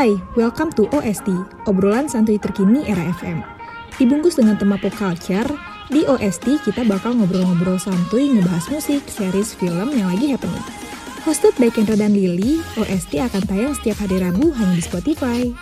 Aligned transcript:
Hai, 0.00 0.16
welcome 0.32 0.72
to 0.80 0.88
OST, 0.96 1.28
obrolan 1.68 2.08
santuy 2.08 2.40
terkini 2.40 2.88
era 2.88 3.04
FM. 3.20 3.44
Dibungkus 4.00 4.40
dengan 4.40 4.56
tema 4.56 4.80
pop 4.80 4.96
culture, 4.96 5.44
di 5.92 6.08
OST 6.08 6.64
kita 6.64 6.88
bakal 6.88 7.20
ngobrol-ngobrol 7.20 7.76
santuy 7.76 8.32
ngebahas 8.32 8.64
musik, 8.72 9.04
series, 9.12 9.52
film 9.60 9.92
yang 9.92 10.08
lagi 10.08 10.32
happening. 10.32 10.64
Hosted 11.28 11.52
by 11.60 11.68
Kendra 11.68 12.00
dan 12.00 12.16
Lily, 12.16 12.64
OST 12.80 13.20
akan 13.20 13.44
tayang 13.44 13.76
setiap 13.76 14.00
hari 14.00 14.24
Rabu 14.24 14.48
hanya 14.56 14.72
di 14.72 14.80
Spotify. 14.80 15.52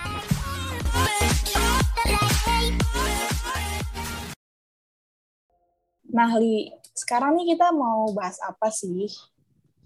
Nah, 6.14 6.30
Li, 6.38 6.70
sekarang 6.94 7.42
nih 7.42 7.58
kita 7.58 7.74
mau 7.74 8.14
bahas 8.14 8.38
apa 8.46 8.70
sih? 8.70 9.10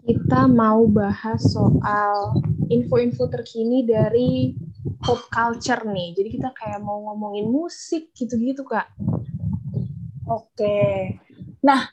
Kita 0.04 0.44
mau 0.44 0.84
bahas 0.84 1.40
soal 1.40 2.36
info-info 2.72 3.28
terkini 3.28 3.84
dari 3.84 4.56
pop 5.02 5.28
culture 5.28 5.84
nih. 5.84 6.16
Jadi 6.16 6.28
kita 6.40 6.50
kayak 6.56 6.80
mau 6.80 7.00
ngomongin 7.12 7.46
musik 7.48 8.10
gitu-gitu, 8.16 8.64
Kak. 8.64 8.88
Oke. 10.28 11.18
Nah, 11.62 11.90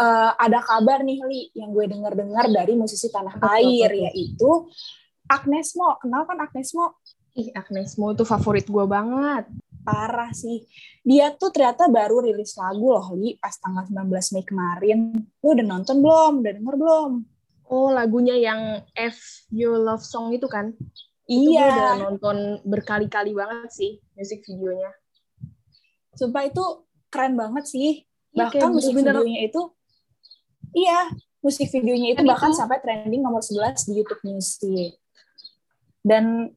uh, 0.00 0.30
ada 0.38 0.64
kabar 0.64 1.04
nih, 1.04 1.20
Li, 1.26 1.42
yang 1.54 1.70
gue 1.76 1.86
dengar-dengar 1.90 2.48
dari 2.48 2.72
musisi 2.74 3.12
tanah 3.12 3.38
air, 3.58 3.90
yaitu 4.10 4.70
Agnes 5.28 5.76
Mo. 5.76 5.98
Kenal 6.00 6.24
kan 6.24 6.38
Agnes 6.40 6.72
Mo? 6.72 6.98
Ih, 7.36 7.52
Agnes 7.52 7.96
Mo 8.00 8.12
itu 8.12 8.24
favorit 8.24 8.64
gue 8.68 8.84
banget 8.88 9.46
parah 9.82 10.30
sih. 10.30 10.62
Dia 11.02 11.34
tuh 11.34 11.50
ternyata 11.50 11.90
baru 11.90 12.22
rilis 12.22 12.54
lagu 12.54 12.94
loh, 12.94 13.06
Li, 13.18 13.34
pas 13.36 13.52
tanggal 13.58 13.84
19 13.90 14.34
Mei 14.38 14.44
kemarin. 14.46 14.98
Lu 15.42 15.48
udah 15.52 15.66
nonton 15.66 15.98
belum? 15.98 16.32
Udah 16.40 16.52
denger 16.54 16.74
belum? 16.78 17.12
Oh, 17.70 17.90
lagunya 17.90 18.36
yang 18.36 18.82
F 18.94 19.46
You 19.50 19.74
Love 19.78 20.04
Song 20.04 20.34
itu 20.34 20.46
kan? 20.46 20.74
Iya. 21.30 21.66
Itu 21.66 21.78
udah 21.78 21.92
nonton 22.08 22.36
berkali-kali 22.66 23.32
banget 23.32 23.70
sih 23.72 23.92
musik 24.18 24.42
videonya. 24.44 24.90
Sumpah 26.18 26.44
itu 26.46 26.64
keren 27.08 27.38
banget 27.38 27.64
sih. 27.68 28.04
Ya, 28.32 28.48
bahkan 28.48 28.72
musik 28.72 28.96
bener 28.96 29.12
-bener. 29.12 29.24
videonya 29.24 29.40
itu 29.44 29.62
iya, 30.72 31.12
musik 31.44 31.68
videonya 31.68 32.16
itu 32.16 32.22
bahkan 32.24 32.48
itu. 32.48 32.58
sampai 32.58 32.80
trending 32.80 33.20
nomor 33.20 33.44
11 33.44 33.88
di 33.88 33.92
YouTube 34.00 34.22
Music. 34.24 34.96
Dan 36.02 36.48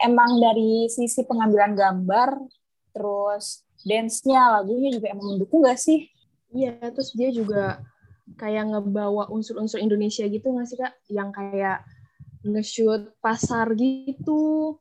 emang 0.00 0.40
dari 0.40 0.88
sisi 0.88 1.22
pengambilan 1.28 1.76
gambar 1.76 2.40
terus 2.90 3.62
dance-nya, 3.84 4.60
lagunya 4.60 4.90
juga 4.92 5.12
emang 5.12 5.36
mendukung 5.36 5.62
gak 5.62 5.78
sih? 5.78 6.08
Iya, 6.50 6.90
terus 6.90 7.14
dia 7.14 7.30
juga 7.30 7.78
kayak 8.38 8.70
ngebawa 8.70 9.30
unsur-unsur 9.32 9.80
Indonesia 9.82 10.26
gitu 10.26 10.52
gak 10.54 10.66
sih 10.68 10.78
Kak? 10.78 10.92
Yang 11.10 11.28
kayak 11.34 11.78
nge-shoot 12.44 13.02
pasar 13.20 13.72
gitu. 13.76 14.76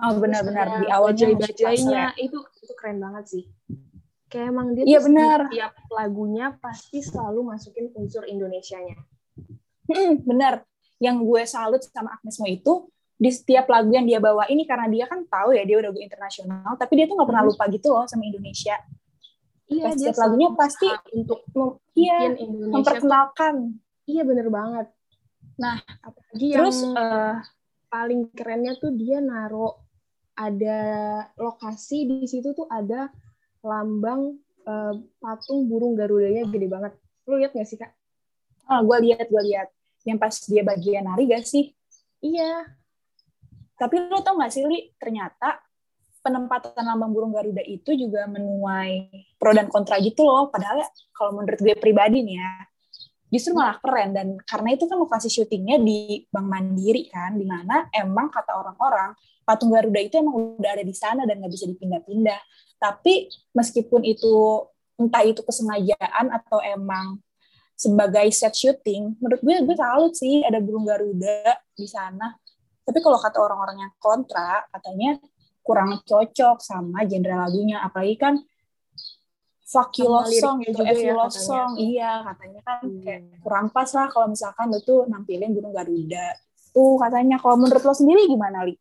Oh 0.00 0.12
benar-benar 0.16 0.80
di 0.80 0.88
awal 0.88 1.12
bajai-bajainya 1.12 2.16
itu 2.16 2.38
itu 2.40 2.72
keren 2.74 2.98
banget 2.98 3.24
sih. 3.28 3.44
Kayak 4.32 4.46
emang 4.48 4.72
dia 4.72 4.84
iya, 4.88 4.98
benar. 5.04 5.52
tiap 5.52 5.76
lagunya 5.92 6.56
pasti 6.56 7.04
selalu 7.04 7.52
masukin 7.52 7.92
unsur 7.92 8.24
Indonesianya. 8.24 8.96
Hmm, 9.84 10.24
benar. 10.24 10.64
Yang 10.96 11.16
gue 11.28 11.42
salut 11.44 11.82
sama 11.84 12.16
Agnes 12.16 12.40
Mo 12.40 12.48
itu 12.48 12.88
di 13.22 13.30
setiap 13.30 13.70
lagu 13.70 13.92
yang 13.92 14.08
dia 14.08 14.18
bawa 14.18 14.48
ini 14.50 14.66
karena 14.66 14.90
dia 14.90 15.06
kan 15.06 15.22
tahu 15.28 15.54
ya 15.54 15.62
dia 15.62 15.78
udah 15.78 15.94
go 15.94 16.00
internasional 16.02 16.74
tapi 16.74 16.98
dia 16.98 17.06
tuh 17.06 17.14
nggak 17.14 17.28
pernah 17.30 17.44
hmm. 17.46 17.54
lupa 17.54 17.64
gitu 17.70 17.94
loh 17.94 18.02
sama 18.10 18.26
Indonesia 18.26 18.74
iya 19.68 19.84
Pas 19.90 19.94
setiap 19.98 20.16
lagunya 20.18 20.48
pasti 20.54 20.88
untuk 21.14 21.40
iya 21.94 22.32
memperkenalkan. 22.70 23.78
Iya 24.08 24.22
bener 24.26 24.48
banget. 24.50 24.86
Nah 25.60 25.78
apalagi 26.02 26.46
terus 26.56 26.82
yang 26.82 26.94
uh, 26.96 27.34
paling 27.92 28.32
kerennya 28.32 28.74
tuh 28.80 28.90
dia 28.96 29.20
naro 29.20 29.84
ada 30.32 30.80
lokasi 31.36 32.08
di 32.08 32.24
situ 32.24 32.56
tuh 32.56 32.64
ada 32.66 33.12
lambang 33.62 34.40
uh, 34.64 34.94
patung 35.20 35.68
burung 35.68 35.94
garudanya 35.94 36.48
gede 36.48 36.66
banget. 36.66 36.92
Lu 37.28 37.38
lihat 37.38 37.54
gak 37.54 37.68
sih 37.68 37.78
kak? 37.78 37.92
Oh, 38.66 38.80
gue 38.82 39.12
lihat 39.12 39.28
gue 39.28 39.42
lihat. 39.52 39.68
Yang 40.02 40.18
pas 40.18 40.34
dia 40.50 40.62
bagian 40.66 41.06
nari 41.06 41.30
gak 41.30 41.46
sih? 41.46 41.70
Iya, 42.22 42.66
tapi 43.82 43.98
lo 43.98 44.22
tau 44.22 44.38
gak 44.38 44.54
sih, 44.54 44.62
Li, 44.62 44.94
ternyata 44.94 45.58
penempatan 46.22 46.86
lambang 46.86 47.10
burung 47.10 47.34
Garuda 47.34 47.60
itu 47.66 47.92
juga 47.98 48.24
menuai 48.30 49.10
pro 49.36 49.50
dan 49.52 49.66
kontra 49.66 49.98
gitu 49.98 50.22
loh. 50.22 50.48
Padahal 50.48 50.86
ya, 50.86 50.88
kalau 51.12 51.36
menurut 51.36 51.58
gue 51.58 51.74
pribadi 51.76 52.22
nih 52.22 52.38
ya, 52.38 52.50
justru 53.34 53.52
malah 53.58 53.76
keren. 53.82 54.14
Dan 54.14 54.38
karena 54.46 54.78
itu 54.78 54.86
kan 54.86 54.96
lokasi 54.96 55.28
syutingnya 55.28 55.82
di 55.82 56.24
Bank 56.30 56.46
Mandiri 56.46 57.10
kan, 57.10 57.34
di 57.34 57.44
mana 57.44 57.90
emang 57.90 58.30
kata 58.30 58.54
orang-orang, 58.54 59.12
patung 59.42 59.74
Garuda 59.74 60.00
itu 60.00 60.22
emang 60.22 60.56
udah 60.56 60.70
ada 60.78 60.84
di 60.86 60.94
sana 60.94 61.26
dan 61.26 61.42
nggak 61.42 61.52
bisa 61.52 61.66
dipindah-pindah. 61.66 62.40
Tapi 62.78 63.28
meskipun 63.52 64.06
itu 64.06 64.66
entah 64.96 65.26
itu 65.26 65.42
kesengajaan 65.42 66.30
atau 66.30 66.62
emang 66.62 67.18
sebagai 67.74 68.30
set 68.30 68.54
syuting, 68.54 69.18
menurut 69.18 69.42
gue 69.42 69.54
gue 69.66 69.76
salut 69.76 70.14
sih 70.14 70.46
ada 70.46 70.62
burung 70.62 70.86
Garuda 70.86 71.58
di 71.74 71.90
sana. 71.90 72.38
Tapi 72.82 72.98
kalau 73.02 73.18
kata 73.18 73.38
orang-orang 73.42 73.86
yang 73.86 73.92
kontra, 73.98 74.62
katanya 74.70 75.18
kurang 75.62 76.02
cocok 76.04 76.58
sama 76.60 77.06
genre 77.06 77.34
lagunya. 77.46 77.80
Apalagi 77.80 78.18
kan 78.18 78.34
fuck 79.72 79.96
you 79.96 80.04
love 80.04 80.28
song 80.28 80.60
itu 80.60 80.82
F 80.84 81.00
you 81.00 81.14
love 81.16 81.32
song. 81.32 81.80
Iya 81.80 82.26
katanya 82.28 82.60
kan 82.66 82.78
hmm. 82.84 83.00
kayak 83.00 83.20
kurang 83.40 83.66
pas 83.72 83.88
lah 83.96 84.06
kalau 84.12 84.28
misalkan 84.28 84.68
lo 84.68 84.78
tuh 84.84 85.08
nampilin 85.08 85.56
Gunung 85.56 85.72
Garuda. 85.72 86.36
Tuh 86.76 87.00
katanya. 87.00 87.40
Kalau 87.40 87.56
menurut 87.56 87.80
lo 87.80 87.94
sendiri 87.96 88.28
gimana 88.28 88.68
li? 88.68 88.76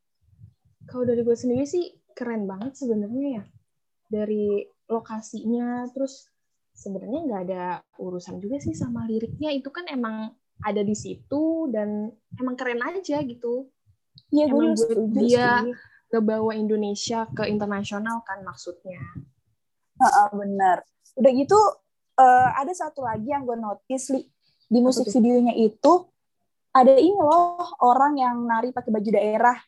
Kalau 0.89 1.07
dari 1.07 1.23
gue 1.23 1.37
sendiri 1.37 1.63
sih 1.63 1.87
keren 2.11 2.43
banget 2.43 2.75
sebenarnya 2.75 3.39
ya. 3.39 3.43
Dari 4.11 4.67
lokasinya 4.91 5.87
terus 5.95 6.27
sebenarnya 6.75 7.19
nggak 7.23 7.41
ada 7.47 7.63
urusan 7.95 8.43
juga 8.43 8.59
sih 8.59 8.75
sama 8.75 9.07
liriknya. 9.07 9.55
Itu 9.55 9.71
kan 9.71 9.87
emang 9.87 10.35
ada 10.61 10.81
di 10.83 10.93
situ 10.93 11.71
dan 11.71 12.11
emang 12.35 12.59
keren 12.59 12.83
aja 12.83 13.23
gitu. 13.23 13.71
Iya, 14.31 14.51
gue 14.51 14.65
dia 15.15 15.63
ngebawa 16.11 16.51
Indonesia 16.53 17.23
ke 17.31 17.47
internasional 17.47 18.21
kan 18.27 18.43
maksudnya. 18.43 18.99
Uh, 19.97 20.29
benar. 20.35 20.83
Udah 21.15 21.31
gitu 21.31 21.57
uh, 22.19 22.49
ada 22.55 22.73
satu 22.75 23.07
lagi 23.07 23.31
yang 23.31 23.47
gue 23.47 23.55
notice 23.55 24.11
li 24.11 24.27
di 24.71 24.79
musik 24.79 25.07
videonya 25.11 25.51
itu 25.55 26.07
ada 26.71 26.95
ini 26.95 27.19
loh 27.19 27.75
orang 27.83 28.15
yang 28.15 28.47
nari 28.47 28.71
pakai 28.71 28.87
baju 28.87 29.09
daerah 29.11 29.59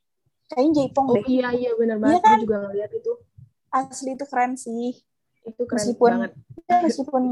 kayaknya 0.47 0.71
Jaipong 0.87 1.07
oh, 1.11 1.15
deh. 1.19 1.25
iya 1.27 1.47
iya 1.51 1.71
benar 1.75 1.97
banget. 1.99 2.19
Iya 2.19 2.23
kan? 2.23 2.37
Gue 2.37 2.43
juga 2.47 2.57
ngeliat 2.67 2.91
itu. 2.91 3.11
Asli 3.73 4.11
itu 4.15 4.25
keren 4.29 4.53
sih. 4.55 4.91
Itu 5.43 5.61
keren 5.67 5.79
meskipun, 5.81 6.11
banget. 6.11 6.31
Ya, 6.69 6.77
meskipun 6.83 7.23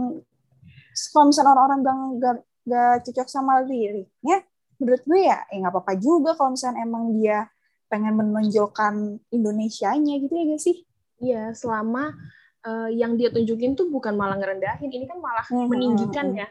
kalau 1.15 1.25
misalnya 1.31 1.51
orang-orang 1.55 1.79
bilang 1.79 2.01
gak, 2.19 2.37
gak 2.67 2.95
cocok 3.07 3.27
sama 3.31 3.63
liriknya, 3.63 4.43
menurut 4.81 5.01
gue 5.05 5.19
ya 5.21 5.37
ya 5.47 5.57
nggak 5.61 5.73
apa-apa 5.77 5.93
juga 6.01 6.33
kalau 6.33 6.57
misalnya 6.57 6.81
emang 6.81 7.13
dia 7.13 7.45
pengen 7.91 8.15
menonjolkan 8.15 9.19
Indonesianya 9.35 10.23
gitu 10.23 10.31
ya 10.31 10.43
gak 10.55 10.63
sih? 10.63 10.77
Iya, 11.19 11.43
selama 11.51 12.15
uh, 12.63 12.89
yang 12.89 13.19
dia 13.19 13.27
tunjukin 13.29 13.75
tuh 13.75 13.91
bukan 13.91 14.15
malah 14.15 14.39
ngerendahin, 14.39 14.87
ini 14.87 15.05
kan 15.05 15.19
malah 15.19 15.43
hmm, 15.43 15.67
meninggikan 15.67 16.31
ya. 16.31 16.47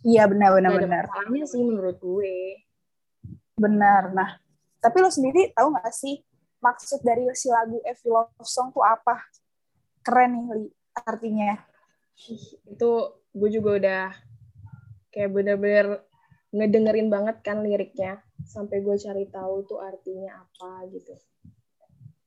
Iya 0.00 0.24
benar 0.30 0.56
benar 0.56 0.72
benar. 0.80 1.04
Ada 1.10 1.44
sih 1.44 1.60
menurut 1.60 1.98
gue. 2.00 2.64
Benar. 3.58 4.16
Nah, 4.16 4.40
tapi 4.80 4.96
lo 5.04 5.12
sendiri 5.12 5.52
tahu 5.52 5.76
nggak 5.76 5.92
sih 5.92 6.24
maksud 6.62 7.04
dari 7.04 7.28
si 7.36 7.52
lagu 7.52 7.82
Every 7.84 8.08
Love 8.08 8.32
Song 8.46 8.72
tuh 8.72 8.80
apa? 8.80 9.20
Keren 10.00 10.32
nih 10.32 10.46
Li, 10.56 10.66
artinya. 11.04 11.52
Itu 12.64 13.20
gue 13.36 13.48
juga 13.52 13.70
udah 13.76 14.04
kayak 15.12 15.30
bener-bener 15.34 16.00
ngedengerin 16.50 17.06
banget 17.06 17.42
kan 17.46 17.62
liriknya 17.62 18.18
sampai 18.42 18.82
gue 18.82 18.96
cari 18.98 19.24
tahu 19.30 19.62
tuh 19.70 19.78
artinya 19.78 20.42
apa 20.42 20.86
gitu. 20.90 21.14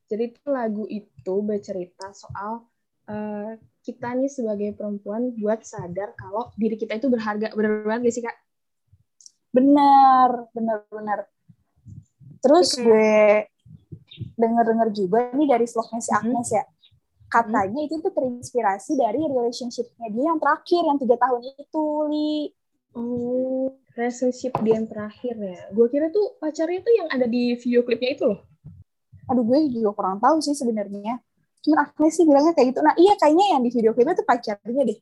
Jadi 0.08 0.22
itu 0.32 0.48
lagu 0.48 0.84
itu 0.88 1.34
bercerita 1.44 2.12
soal 2.16 2.64
uh, 3.08 3.52
kita 3.84 4.16
nih 4.16 4.32
sebagai 4.32 4.70
perempuan 4.76 5.36
buat 5.36 5.60
sadar 5.64 6.16
kalau 6.16 6.48
diri 6.56 6.76
kita 6.80 6.96
itu 6.96 7.12
berharga. 7.12 7.52
Bener 7.52 7.84
banget 7.84 8.08
gak 8.08 8.14
sih 8.16 8.24
kak? 8.24 8.36
Benar, 9.52 10.48
benar, 10.56 10.78
benar. 10.88 11.20
Terus 12.40 12.76
okay. 12.76 12.84
gue 12.84 13.12
denger-denger 14.40 14.88
juga 14.92 15.18
nih 15.36 15.48
dari 15.52 15.66
vlognya 15.68 16.00
si 16.00 16.10
mm-hmm. 16.12 16.20
Agnes 16.24 16.48
ya. 16.52 16.64
Katanya 17.28 17.80
itu 17.82 17.98
tuh 17.98 18.12
terinspirasi 18.14 18.92
dari 18.94 19.20
relationship-nya 19.26 20.08
dia 20.12 20.24
yang 20.30 20.38
terakhir, 20.38 20.82
yang 20.86 20.98
tiga 21.02 21.16
tahun 21.18 21.42
itu, 21.58 21.86
Li. 22.08 22.32
Oh, 22.94 23.74
relationship 23.94 24.52
dia 24.60 24.74
yang 24.76 24.86
terakhir 24.90 25.34
ya. 25.38 25.62
Gue 25.70 25.86
kira 25.88 26.10
tuh 26.10 26.34
pacarnya 26.42 26.82
tuh 26.82 26.92
yang 26.94 27.08
ada 27.10 27.26
di 27.30 27.54
video 27.58 27.86
klipnya 27.86 28.10
itu 28.14 28.24
loh. 28.26 28.40
Aduh, 29.30 29.44
gue 29.46 29.58
juga 29.70 29.90
kurang 29.94 30.18
tahu 30.20 30.42
sih 30.42 30.52
sebenarnya. 30.52 31.22
Cuman 31.64 31.78
Agnes 31.80 32.12
sih 32.12 32.26
bilangnya 32.28 32.52
kayak 32.52 32.74
gitu. 32.74 32.80
Nah, 32.84 32.94
iya 32.98 33.14
kayaknya 33.16 33.56
yang 33.56 33.62
di 33.64 33.70
video 33.72 33.90
klipnya 33.96 34.18
tuh 34.18 34.26
pacarnya 34.26 34.82
deh. 34.84 34.98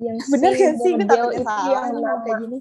Yang 0.00 0.16
bener 0.32 0.50
gak 0.54 0.74
sih? 0.80 0.92
Gue 0.96 1.06
takutnya 1.06 1.44
salah 1.44 1.84
yang 1.92 2.20
kayak 2.24 2.38
gini. 2.46 2.58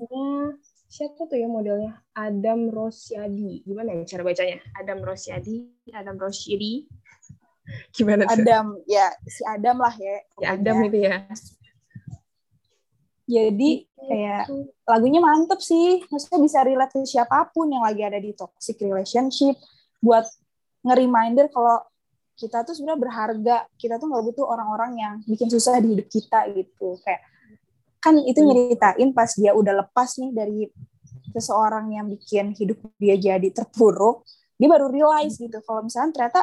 siapa 0.86 1.28
tuh 1.28 1.36
ya 1.36 1.50
modelnya 1.50 1.98
Adam 2.16 2.72
Rosyadi 2.72 3.68
gimana 3.68 4.00
ya 4.00 4.16
cara 4.16 4.22
bacanya 4.24 4.64
Adam 4.80 5.04
Rosyadi 5.04 5.68
Adam 5.92 6.16
Rosyadi 6.16 6.88
gimana 7.98 8.24
tuh? 8.24 8.40
Adam 8.40 8.80
ya 8.88 9.12
si 9.28 9.44
Adam 9.44 9.82
lah 9.82 9.92
ya 9.98 10.24
si 10.24 10.44
Adam 10.46 10.76
itu 10.88 11.04
ya 11.04 11.26
jadi 13.26 13.72
kayak 13.98 14.46
lagunya 14.86 15.18
mantep 15.18 15.58
sih. 15.62 16.06
Maksudnya 16.14 16.40
bisa 16.46 16.62
relate 16.62 16.94
ke 16.94 17.02
siapa 17.10 17.50
pun 17.50 17.70
yang 17.74 17.82
lagi 17.82 18.06
ada 18.06 18.22
di 18.22 18.32
toxic 18.38 18.78
relationship. 18.86 19.58
Buat 19.98 20.30
nge-reminder 20.86 21.50
kalau 21.50 21.82
kita 22.38 22.62
tuh 22.62 22.78
sebenarnya 22.78 23.02
berharga. 23.02 23.58
Kita 23.74 23.98
tuh 23.98 24.14
nggak 24.14 24.24
butuh 24.30 24.46
orang-orang 24.46 24.92
yang 25.02 25.14
bikin 25.26 25.50
susah 25.50 25.82
di 25.82 25.98
hidup 25.98 26.08
kita 26.08 26.46
gitu. 26.54 27.02
Kayak 27.02 27.26
kan 28.06 28.22
itu 28.22 28.38
hmm. 28.38 28.48
nyeritain 28.54 29.10
pas 29.18 29.34
dia 29.34 29.58
udah 29.58 29.74
lepas 29.82 30.22
nih 30.22 30.30
dari 30.30 30.70
seseorang 31.34 31.90
yang 31.90 32.06
bikin 32.06 32.54
hidup 32.54 32.78
dia 33.02 33.18
jadi 33.18 33.50
terpuruk 33.50 34.22
dia 34.56 34.70
baru 34.72 34.88
realize 34.88 35.36
gitu 35.36 35.60
kalau 35.66 35.84
misalnya 35.84 36.14
ternyata 36.16 36.42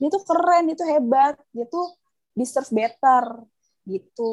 dia 0.00 0.08
tuh 0.08 0.22
keren 0.24 0.70
dia 0.70 0.76
tuh 0.78 0.88
hebat 0.88 1.34
dia 1.52 1.66
tuh 1.68 1.92
deserve 2.32 2.70
better 2.72 3.44
gitu 3.84 4.32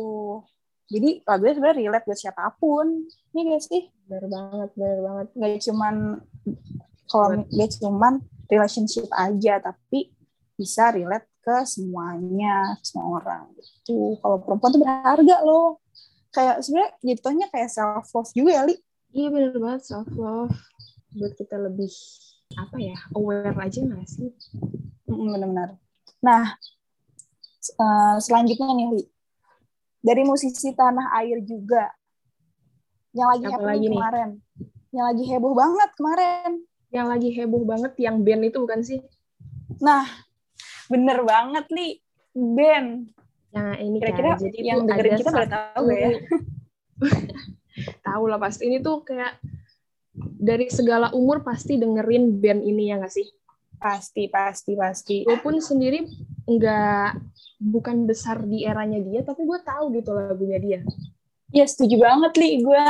jadi 0.88 1.10
lagunya 1.28 1.54
sebenarnya 1.60 1.80
relate 1.84 2.06
buat 2.07 2.19
siapa 2.19 2.44
pun. 2.56 2.88
Ini 3.36 3.42
guys 3.44 3.68
sih? 3.68 3.84
Benar 4.07 4.25
banget 4.31 4.69
benar 4.80 5.00
banget. 5.04 5.28
Nggak 5.36 5.51
cuman 5.68 5.95
kalau 7.12 7.28
nggak 7.44 7.69
cuman 7.84 8.13
relationship 8.48 9.07
aja 9.12 9.60
tapi 9.60 10.16
bisa 10.56 10.95
relate 10.95 11.28
ke 11.44 11.57
semuanya 11.68 12.80
semua 12.80 13.19
orang 13.19 13.51
gitu. 13.60 14.16
Kalau 14.24 14.39
perempuan 14.39 14.72
tuh 14.72 14.81
berharga 14.84 15.38
loh. 15.44 15.84
Kayak 16.31 16.63
sebenarnya 16.63 16.92
jatuhnya 17.04 17.48
kayak 17.51 17.69
self 17.72 18.07
love 18.16 18.31
juga 18.31 18.51
ya 18.56 18.63
li? 18.63 18.75
Iya 19.12 19.28
benar 19.31 19.56
banget 19.60 19.81
self 19.92 20.12
love 20.16 20.56
buat 21.18 21.34
kita 21.36 21.56
lebih 21.60 21.92
apa 22.56 22.78
ya 22.80 22.95
aware 23.12 23.51
aja 23.60 23.80
nggak 23.84 24.07
sih? 24.07 24.31
Benar-benar 25.04 25.75
nah 26.18 26.57
uh, 27.78 28.18
selanjutnya 28.18 28.74
nih 28.74 28.88
li 28.95 29.04
dari 30.02 30.24
musisi 30.24 30.74
tanah 30.74 31.14
air 31.24 31.42
juga 31.44 31.90
yang 33.16 33.34
lagi 33.34 33.46
apa 33.50 33.68
lagi 33.68 33.88
kemarin 33.90 34.30
nih? 34.38 34.96
yang 34.96 35.06
lagi 35.10 35.24
heboh 35.28 35.54
banget 35.58 35.90
kemarin 35.98 36.52
yang 36.88 37.08
lagi 37.12 37.30
heboh 37.36 37.64
banget 37.68 37.94
yang 38.00 38.16
band 38.24 38.44
itu 38.48 38.58
bukan 38.62 38.82
sih 38.86 39.02
nah 39.84 40.06
bener 40.88 41.22
banget 41.28 41.66
li 41.74 42.00
band 42.34 43.18
Nah, 43.58 43.74
ini 43.82 43.98
kira-kira 43.98 44.38
jadi 44.38 44.60
yang 44.62 44.86
dengerin 44.86 45.18
kita 45.18 45.32
pada 45.34 45.50
tahu 45.72 45.90
ya? 45.90 46.12
tahu 48.08 48.24
lah 48.30 48.40
pasti. 48.42 48.70
Ini 48.70 48.78
tuh 48.86 49.02
kayak 49.02 49.40
dari 50.18 50.70
segala 50.70 51.14
umur 51.14 51.42
pasti 51.42 51.82
dengerin 51.82 52.38
band 52.38 52.62
ini 52.62 52.94
ya 52.94 53.02
nggak 53.02 53.14
sih? 53.14 53.28
Pasti, 53.78 54.30
pasti, 54.30 54.74
pasti. 54.78 55.18
Gue 55.26 55.42
pun 55.42 55.58
sendiri 55.58 56.06
nggak 56.48 57.20
bukan 57.60 58.08
besar 58.08 58.40
di 58.48 58.64
eranya 58.64 59.04
dia, 59.04 59.20
tapi 59.22 59.44
gue 59.44 59.60
tahu 59.60 59.92
gitu 60.00 60.16
lagunya 60.16 60.60
dia. 60.64 60.80
Ya 61.52 61.68
setuju 61.68 62.00
banget 62.00 62.34
li. 62.40 62.64
Gue. 62.64 62.88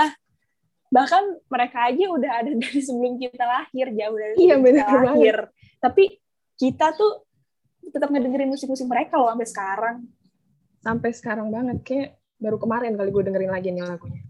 Bahkan 0.88 1.24
mereka 1.51 1.89
aja 1.89 2.06
udah 2.07 2.31
ada 2.45 2.51
dari 2.63 2.80
sebelum 2.80 3.18
kita 3.18 3.44
lahir, 3.44 3.92
jauh 3.92 4.18
dari 4.18 4.33
iya, 4.38 4.56
bener 4.62 4.86
kita 4.86 5.01
lahir. 5.04 5.38
Tapi 5.81 6.21
kita 6.57 6.94
tuh 6.94 7.25
tetap 7.89 8.13
ngedengerin 8.13 8.51
musik-musik 8.51 8.86
mereka 8.86 9.18
loh 9.18 9.33
sampai 9.33 9.50
sekarang. 9.50 9.98
Sampai 10.80 11.09
sekarang 11.18 11.48
banget. 11.50 11.77
Kayak 11.81 12.09
baru 12.38 12.62
kemarin 12.62 12.94
kali 12.94 13.09
gue 13.09 13.24
dengerin 13.25 13.51
lagi 13.51 13.69
nih 13.74 13.83
lagunya. 13.83 14.21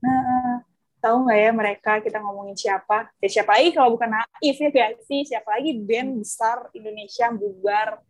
Nah 0.00 0.64
tahu 1.00 1.28
nggak 1.28 1.38
ya 1.40 1.50
mereka 1.52 1.92
kita 2.00 2.18
ngomongin 2.20 2.56
siapa? 2.56 3.12
Ya 3.20 3.28
siapa 3.28 3.56
lagi 3.56 3.72
kalau 3.76 3.96
bukan 3.96 4.08
Naif 4.12 4.56
ya 4.56 4.68
gak 4.72 5.04
sih? 5.04 5.24
Siapa 5.28 5.48
lagi 5.60 5.76
band 5.76 6.24
besar 6.24 6.68
Indonesia 6.76 7.28
bubar 7.32 8.00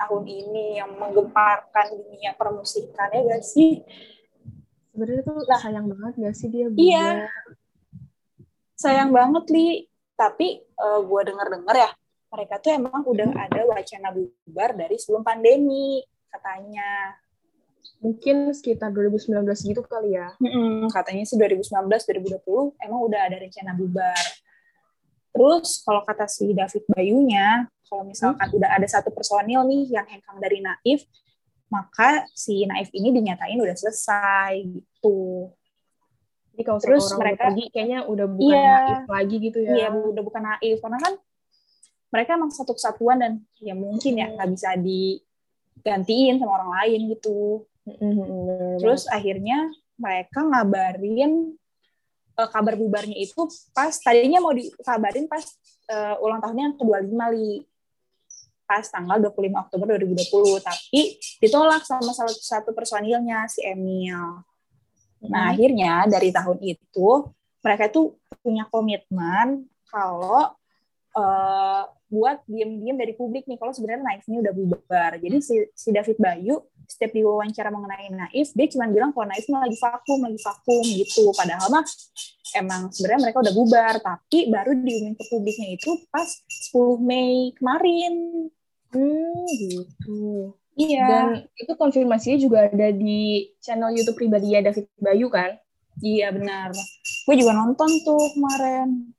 tahun 0.00 0.24
ini 0.24 0.80
yang 0.80 0.96
menggemparkan 0.96 1.92
dunia 1.92 2.32
permusikan 2.40 3.12
ya 3.12 3.20
gak 3.36 3.44
sih? 3.44 3.84
Sebenarnya 4.90 5.22
tuh 5.22 5.38
nah, 5.44 5.60
sayang 5.60 5.86
banget 5.92 6.12
gak 6.16 6.36
sih 6.36 6.48
dia 6.48 6.66
iya. 6.80 7.28
sayang 8.80 9.12
banget 9.12 9.44
li. 9.52 9.84
Tapi 10.16 10.60
uh, 10.76 11.00
eh, 11.00 11.00
gue 11.04 11.20
denger 11.32 11.48
dengar 11.48 11.76
ya 11.76 11.90
mereka 12.30 12.62
tuh 12.62 12.70
emang 12.70 13.02
udah 13.02 13.26
ada 13.34 13.66
wacana 13.66 14.14
bubar 14.14 14.70
dari 14.78 14.96
sebelum 14.96 15.26
pandemi 15.26 16.00
katanya. 16.30 17.18
Mungkin 18.00 18.56
sekitar 18.56 18.94
2019 18.94 19.44
gitu 19.44 19.82
kali 19.84 20.16
ya. 20.16 20.32
Mm-hmm, 20.40 20.88
katanya 20.88 21.24
sih 21.26 21.36
2019 21.36 21.84
2020 21.90 22.86
emang 22.86 23.00
udah 23.04 23.20
ada 23.28 23.36
rencana 23.36 23.76
bubar. 23.76 24.24
Terus 25.30 25.82
kalau 25.86 26.02
kata 26.02 26.26
si 26.26 26.50
David 26.50 26.84
Bayunya, 26.90 27.70
kalau 27.86 28.06
misalkan 28.06 28.46
hmm. 28.50 28.58
udah 28.58 28.70
ada 28.70 28.86
satu 28.86 29.10
personil 29.14 29.66
nih 29.66 29.94
yang 29.94 30.06
hengkang 30.06 30.38
dari 30.42 30.58
Naif, 30.62 31.06
maka 31.70 32.26
si 32.34 32.66
Naif 32.66 32.90
ini 32.90 33.14
dinyatain 33.14 33.58
udah 33.58 33.76
selesai 33.78 34.58
gitu. 34.62 35.50
Jadi 36.54 36.62
kalau 36.66 36.80
terus 36.82 37.06
mereka 37.14 37.50
pergi 37.50 37.64
kayaknya 37.70 38.00
udah 38.10 38.26
bukan 38.26 38.58
iya, 38.58 38.74
Naif 38.82 39.06
lagi 39.06 39.36
gitu 39.38 39.58
ya. 39.62 39.70
Iya, 39.74 39.88
udah 39.94 40.22
bukan 40.22 40.42
Naif 40.42 40.78
karena 40.82 40.98
kan 40.98 41.14
mereka 42.10 42.30
emang 42.34 42.50
satu 42.50 42.74
kesatuan 42.74 43.22
dan 43.22 43.32
ya 43.62 43.74
mungkin 43.78 44.18
ya 44.18 44.34
nggak 44.34 44.50
bisa 44.50 44.74
digantiin 44.74 46.42
sama 46.42 46.58
orang 46.58 46.70
lain 46.82 47.00
gitu. 47.14 47.64
Terus 48.82 49.06
akhirnya 49.06 49.70
mereka 49.94 50.42
ngabarin 50.42 51.54
uh, 52.36 52.48
kabar 52.50 52.74
bubarnya 52.78 53.16
itu 53.16 53.48
pas 53.74 53.94
tadinya 53.98 54.38
mau 54.42 54.54
dikabarin 54.54 55.26
pas 55.26 55.42
uh, 55.90 56.22
ulang 56.22 56.38
tahunnya 56.38 56.64
yang 56.70 56.76
ke-25 56.78 57.22
li 57.34 57.50
pas 58.70 58.86
tanggal 58.86 59.18
25 59.18 59.50
Oktober 59.66 59.86
2020 59.98 60.62
tapi 60.62 61.18
ditolak 61.42 61.82
sama 61.82 62.14
salah 62.14 62.30
satu 62.30 62.70
personilnya 62.70 63.50
si 63.50 63.66
Emil. 63.66 64.46
Nah, 65.26 65.52
akhirnya 65.52 66.06
dari 66.06 66.30
tahun 66.30 66.62
itu 66.62 67.08
mereka 67.60 67.90
itu 67.90 68.14
punya 68.40 68.64
komitmen 68.70 69.68
kalau 69.90 70.54
uh, 71.18 71.82
buat 72.10 72.42
diem-diem 72.46 72.96
dari 72.96 73.12
publik 73.14 73.44
nih 73.46 73.58
kalau 73.58 73.74
sebenarnya 73.74 74.06
Naif 74.06 74.24
ini 74.30 74.38
udah 74.38 74.52
bubar. 74.54 75.12
Jadi 75.18 75.36
si, 75.42 75.54
si 75.74 75.88
David 75.90 76.16
Bayu 76.16 76.62
setiap 76.90 77.14
diwawancara 77.14 77.70
mengenai 77.70 78.10
Naif 78.10 78.50
dia 78.58 78.66
cuma 78.66 78.90
bilang 78.90 79.14
kalau 79.14 79.30
Naif 79.30 79.46
lagi 79.46 79.78
vakum, 79.78 80.18
lagi 80.26 80.40
vakum 80.42 80.82
gitu. 80.82 81.30
Padahal 81.30 81.70
mah 81.70 81.86
emang 82.58 82.90
sebenarnya 82.90 83.30
mereka 83.30 83.38
udah 83.46 83.54
bubar, 83.54 83.94
tapi 84.02 84.50
baru 84.50 84.74
diumumin 84.74 85.14
ke 85.14 85.24
publiknya 85.30 85.68
itu 85.78 85.90
pas 86.10 86.26
10 86.74 86.98
Mei 86.98 87.54
kemarin. 87.54 88.14
Hmm, 88.90 89.46
gitu. 89.54 90.58
Iya. 90.74 91.06
Dan 91.06 91.26
itu 91.54 91.72
konfirmasinya 91.78 92.38
juga 92.42 92.66
ada 92.66 92.90
di 92.90 93.46
channel 93.62 93.94
YouTube 93.94 94.18
pribadi 94.18 94.58
ya 94.58 94.66
David 94.66 94.90
Bayu 94.98 95.30
kan? 95.30 95.54
Iya 96.02 96.34
benar. 96.34 96.74
Gue 97.22 97.36
juga 97.38 97.54
nonton 97.54 97.86
tuh 98.02 98.34
kemarin 98.34 99.14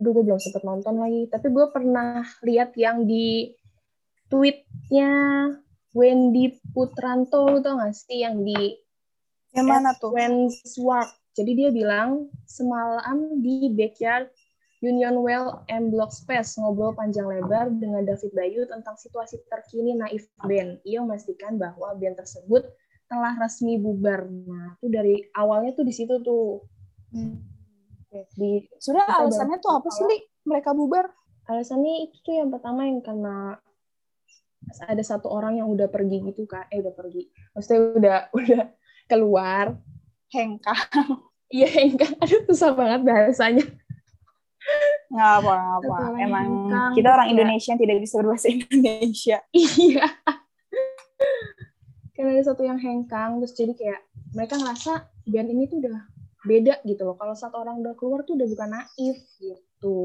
aduh 0.00 0.16
gue 0.16 0.24
belum 0.32 0.40
sempet 0.40 0.64
nonton 0.64 0.96
lagi 0.96 1.28
tapi 1.28 1.52
gue 1.52 1.66
pernah 1.68 2.24
lihat 2.40 2.72
yang 2.72 3.04
di 3.04 3.52
tweetnya 4.32 5.12
Wendy 5.96 6.58
Putranto 6.70 7.58
tau 7.60 7.74
gak 7.78 7.94
sih 7.94 8.22
yang 8.22 8.42
di 8.46 8.78
yang 9.50 9.66
mana 9.66 9.94
tuh 9.98 10.14
Work 10.82 11.10
jadi 11.34 11.52
dia 11.54 11.70
bilang 11.74 12.30
semalam 12.46 13.42
di 13.42 13.70
backyard 13.74 14.30
Union 14.80 15.20
Well 15.20 15.66
and 15.68 15.92
Block 15.92 16.14
Space 16.14 16.56
ngobrol 16.56 16.96
panjang 16.96 17.28
lebar 17.28 17.68
dengan 17.68 18.06
David 18.06 18.32
Bayu 18.32 18.64
tentang 18.64 18.96
situasi 18.96 19.36
terkini 19.52 19.92
Naif 19.92 20.24
Band. 20.40 20.80
Ia 20.88 21.04
memastikan 21.04 21.60
bahwa 21.60 21.92
band 22.00 22.16
tersebut 22.16 22.64
telah 23.04 23.36
resmi 23.36 23.76
bubar. 23.76 24.24
Nah, 24.24 24.80
itu 24.80 24.88
dari 24.88 25.20
awalnya 25.36 25.76
tuh 25.76 25.84
di 25.84 25.92
situ 25.92 26.24
tuh. 26.24 26.64
Hmm 27.12 27.50
di 28.10 28.66
sudah 28.82 29.06
alasannya 29.06 29.58
tuh 29.62 29.72
apa 29.78 29.88
sih 29.94 30.04
Li? 30.06 30.18
mereka 30.42 30.74
bubar 30.74 31.06
alasannya 31.46 32.10
itu 32.10 32.16
tuh 32.26 32.34
yang 32.42 32.50
pertama 32.50 32.86
yang 32.86 32.98
karena 33.02 33.54
ada 34.86 35.02
satu 35.02 35.26
orang 35.32 35.58
yang 35.58 35.68
udah 35.68 35.90
pergi 35.90 36.22
gitu 36.30 36.46
kan 36.46 36.68
eh 36.70 36.80
udah 36.80 36.94
pergi. 36.94 37.28
Maksudnya 37.56 37.80
udah 37.96 38.16
udah 38.38 38.62
keluar 39.10 39.76
hengkang. 40.32 40.86
Iya 41.50 41.66
hengkang. 41.66 42.14
Aduh 42.22 42.46
susah 42.46 42.78
banget 42.78 43.02
bahasanya. 43.02 43.66
Nggak 45.10 45.32
apa 45.42 45.54
apa. 45.82 45.96
Emang 46.22 46.46
hengkang, 46.46 46.90
kita 46.94 47.08
orang 47.10 47.28
Indonesia 47.34 47.74
yang 47.74 47.82
tidak 47.82 47.98
bisa 47.98 48.14
berbahasa 48.22 48.46
Indonesia. 48.54 49.42
Iya. 49.50 50.06
Karena 52.14 52.38
ada 52.38 52.44
satu 52.46 52.62
yang 52.62 52.78
hengkang 52.78 53.42
terus 53.42 53.58
jadi 53.58 53.74
kayak 53.74 54.00
mereka 54.30 54.62
ngerasa 54.62 55.10
band 55.26 55.48
ini 55.50 55.66
tuh 55.66 55.82
udah 55.82 55.98
beda 56.46 56.74
gitu 56.86 57.02
loh. 57.02 57.18
Kalau 57.18 57.34
satu 57.34 57.58
orang 57.58 57.82
udah 57.82 57.98
keluar 57.98 58.22
tuh 58.22 58.38
udah 58.38 58.46
bukan 58.46 58.70
naif 58.70 59.18
gitu. 59.42 59.98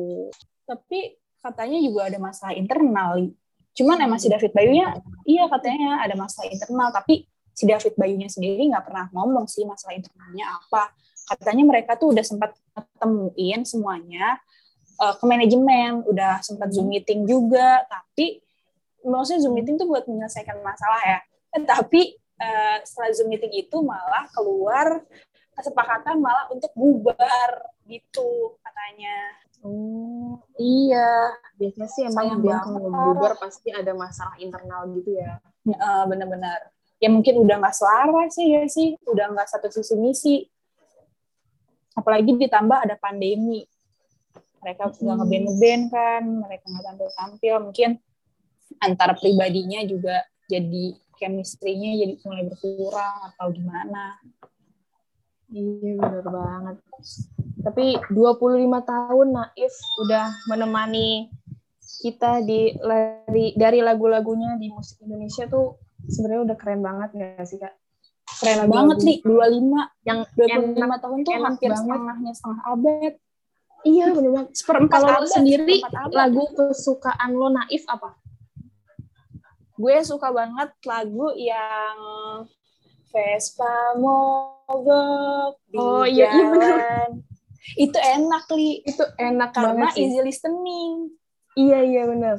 Tapi 0.65 1.13
katanya 1.45 1.77
juga 1.77 2.09
ada 2.09 2.17
masalah 2.17 2.57
internal. 2.57 3.29
Cuman 3.75 3.99
emang 3.99 4.17
si 4.17 4.31
David 4.31 4.55
Bayunya, 4.55 4.95
iya 5.27 5.51
katanya 5.51 5.99
ada 5.99 6.15
masalah 6.15 6.47
internal. 6.47 6.89
Tapi 6.95 7.27
si 7.51 7.67
David 7.67 7.99
Bayunya 7.99 8.31
sendiri 8.31 8.71
nggak 8.71 8.87
pernah 8.87 9.11
ngomong 9.11 9.51
sih 9.51 9.67
masalah 9.67 9.99
internalnya 9.99 10.47
apa. 10.47 10.95
Katanya 11.25 11.63
mereka 11.67 11.99
tuh 11.99 12.15
udah 12.15 12.23
sempat 12.23 12.55
ketemuin 12.71 13.67
semuanya 13.67 14.39
uh, 15.01 15.13
ke 15.19 15.23
manajemen, 15.27 16.07
udah 16.07 16.39
sempat 16.39 16.71
zoom 16.71 16.87
meeting 16.87 17.27
juga, 17.27 17.83
tapi 17.89 18.39
maksudnya 19.03 19.43
zoom 19.43 19.53
meeting 19.57 19.75
tuh 19.75 19.89
buat 19.89 20.07
menyelesaikan 20.07 20.61
masalah 20.63 21.01
ya. 21.03 21.19
Tapi 21.55 22.15
uh, 22.39 22.77
setelah 22.83 23.09
zoom 23.11 23.27
meeting 23.27 23.51
itu 23.59 23.77
malah 23.83 24.27
keluar 24.31 25.03
kesepakatan 25.55 26.19
malah 26.19 26.51
untuk 26.51 26.71
bubar 26.75 27.71
gitu 27.87 28.59
katanya. 28.59 29.44
Oh, 29.65 30.37
iya. 30.61 31.33
Biasanya 31.57 31.89
sih 31.89 32.03
emang 32.05 32.37
dia 32.45 32.61
kalau 32.61 32.93
bubar 32.93 33.33
pasti 33.41 33.73
ada 33.73 33.97
masalah 33.97 34.37
internal 34.37 34.85
gitu 34.93 35.17
ya. 35.17 35.41
Uh, 35.65 36.05
benar-benar. 36.05 36.69
Ya 37.01 37.09
mungkin 37.09 37.41
udah 37.41 37.57
nggak 37.57 37.75
selaras 37.75 38.37
sih 38.37 38.47
ya 38.53 38.61
sih, 38.69 38.93
udah 39.09 39.33
nggak 39.33 39.49
satu 39.49 39.73
visi 39.73 39.95
misi. 39.97 40.35
Apalagi 41.97 42.37
ditambah 42.37 42.85
ada 42.85 42.95
pandemi. 43.01 43.65
Mereka 44.61 44.85
hmm. 44.85 45.01
nggak 45.01 45.17
ngeband 45.17 45.45
ngeband 45.49 45.83
kan, 45.89 46.23
mereka 46.45 46.65
nggak 46.69 46.85
tampil 46.85 47.09
tampil. 47.17 47.55
Mungkin 47.65 47.89
antara 48.85 49.17
pribadinya 49.17 49.81
juga 49.81 50.21
jadi 50.45 50.93
chemistry-nya 51.17 52.05
jadi 52.05 52.13
mulai 52.21 52.43
berkurang 52.45 53.17
atau 53.33 53.49
gimana. 53.49 54.21
Iya 55.49 55.97
benar 55.97 56.25
banget. 56.29 56.77
Tapi 57.65 57.97
25 58.13 58.61
tahun 58.85 59.27
Naif 59.33 59.73
udah 60.05 60.25
menemani 60.53 61.33
kita 62.05 62.45
di 62.45 62.77
dari 62.77 63.57
dari 63.57 63.79
lagu-lagunya 63.81 64.53
di 64.61 64.69
musik 64.69 65.01
Indonesia 65.01 65.49
tuh 65.49 65.81
sebenarnya 66.05 66.53
udah 66.53 66.57
keren 66.61 66.85
banget 66.85 67.09
nggak 67.17 67.45
sih 67.49 67.57
kak? 67.57 67.73
Keren 68.37 68.69
banget 68.69 68.97
nih 69.01 69.17
25 69.25 70.05
yang 70.05 70.19
25 70.37 70.77
enak, 70.77 70.99
tahun 71.01 71.17
tuh 71.25 71.33
hampir 71.41 71.69
banget. 71.73 71.81
setengahnya 71.81 72.31
setengah 72.37 72.61
abad. 72.69 73.13
Iya 73.85 74.05
benar 74.13 74.31
banget. 74.33 74.49
Seperempat 74.53 74.97
Kalau 75.01 75.09
abad, 75.17 75.29
sendiri 75.29 75.75
lagu 76.13 76.43
kesukaan 76.53 77.29
lo 77.33 77.47
Naif 77.49 77.83
apa? 77.89 78.09
Gue 79.75 79.97
suka 80.05 80.29
banget 80.29 80.69
lagu 80.85 81.33
yang 81.33 81.97
Vespa 83.09 83.95
mogok 83.97 85.57
di 85.71 85.77
oh, 85.79 86.03
iya, 86.03 86.29
iya 86.35 86.45
bener. 86.51 86.79
Itu 87.73 87.97
enak, 87.97 88.45
Li. 88.53 88.85
Itu 88.85 89.01
enak 89.17 89.49
Karena 89.49 89.89
banget 89.89 89.97
sih. 89.97 90.05
easy 90.05 90.19
listening. 90.21 91.09
Iya, 91.57 91.79
iya 91.81 92.03
bener. 92.05 92.37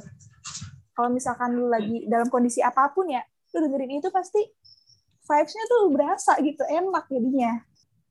Kalau 0.95 1.11
misalkan 1.11 1.59
lu 1.59 1.66
lagi 1.66 2.06
dalam 2.06 2.30
kondisi 2.30 2.62
apa 2.62 2.95
pun 2.95 3.11
ya, 3.11 3.26
lu 3.52 3.66
dengerin 3.66 3.99
itu 3.99 4.09
pasti 4.14 4.40
vibes-nya 5.26 5.64
tuh 5.66 5.90
berasa 5.90 6.33
gitu, 6.38 6.62
enak 6.62 7.11
jadinya. 7.11 7.59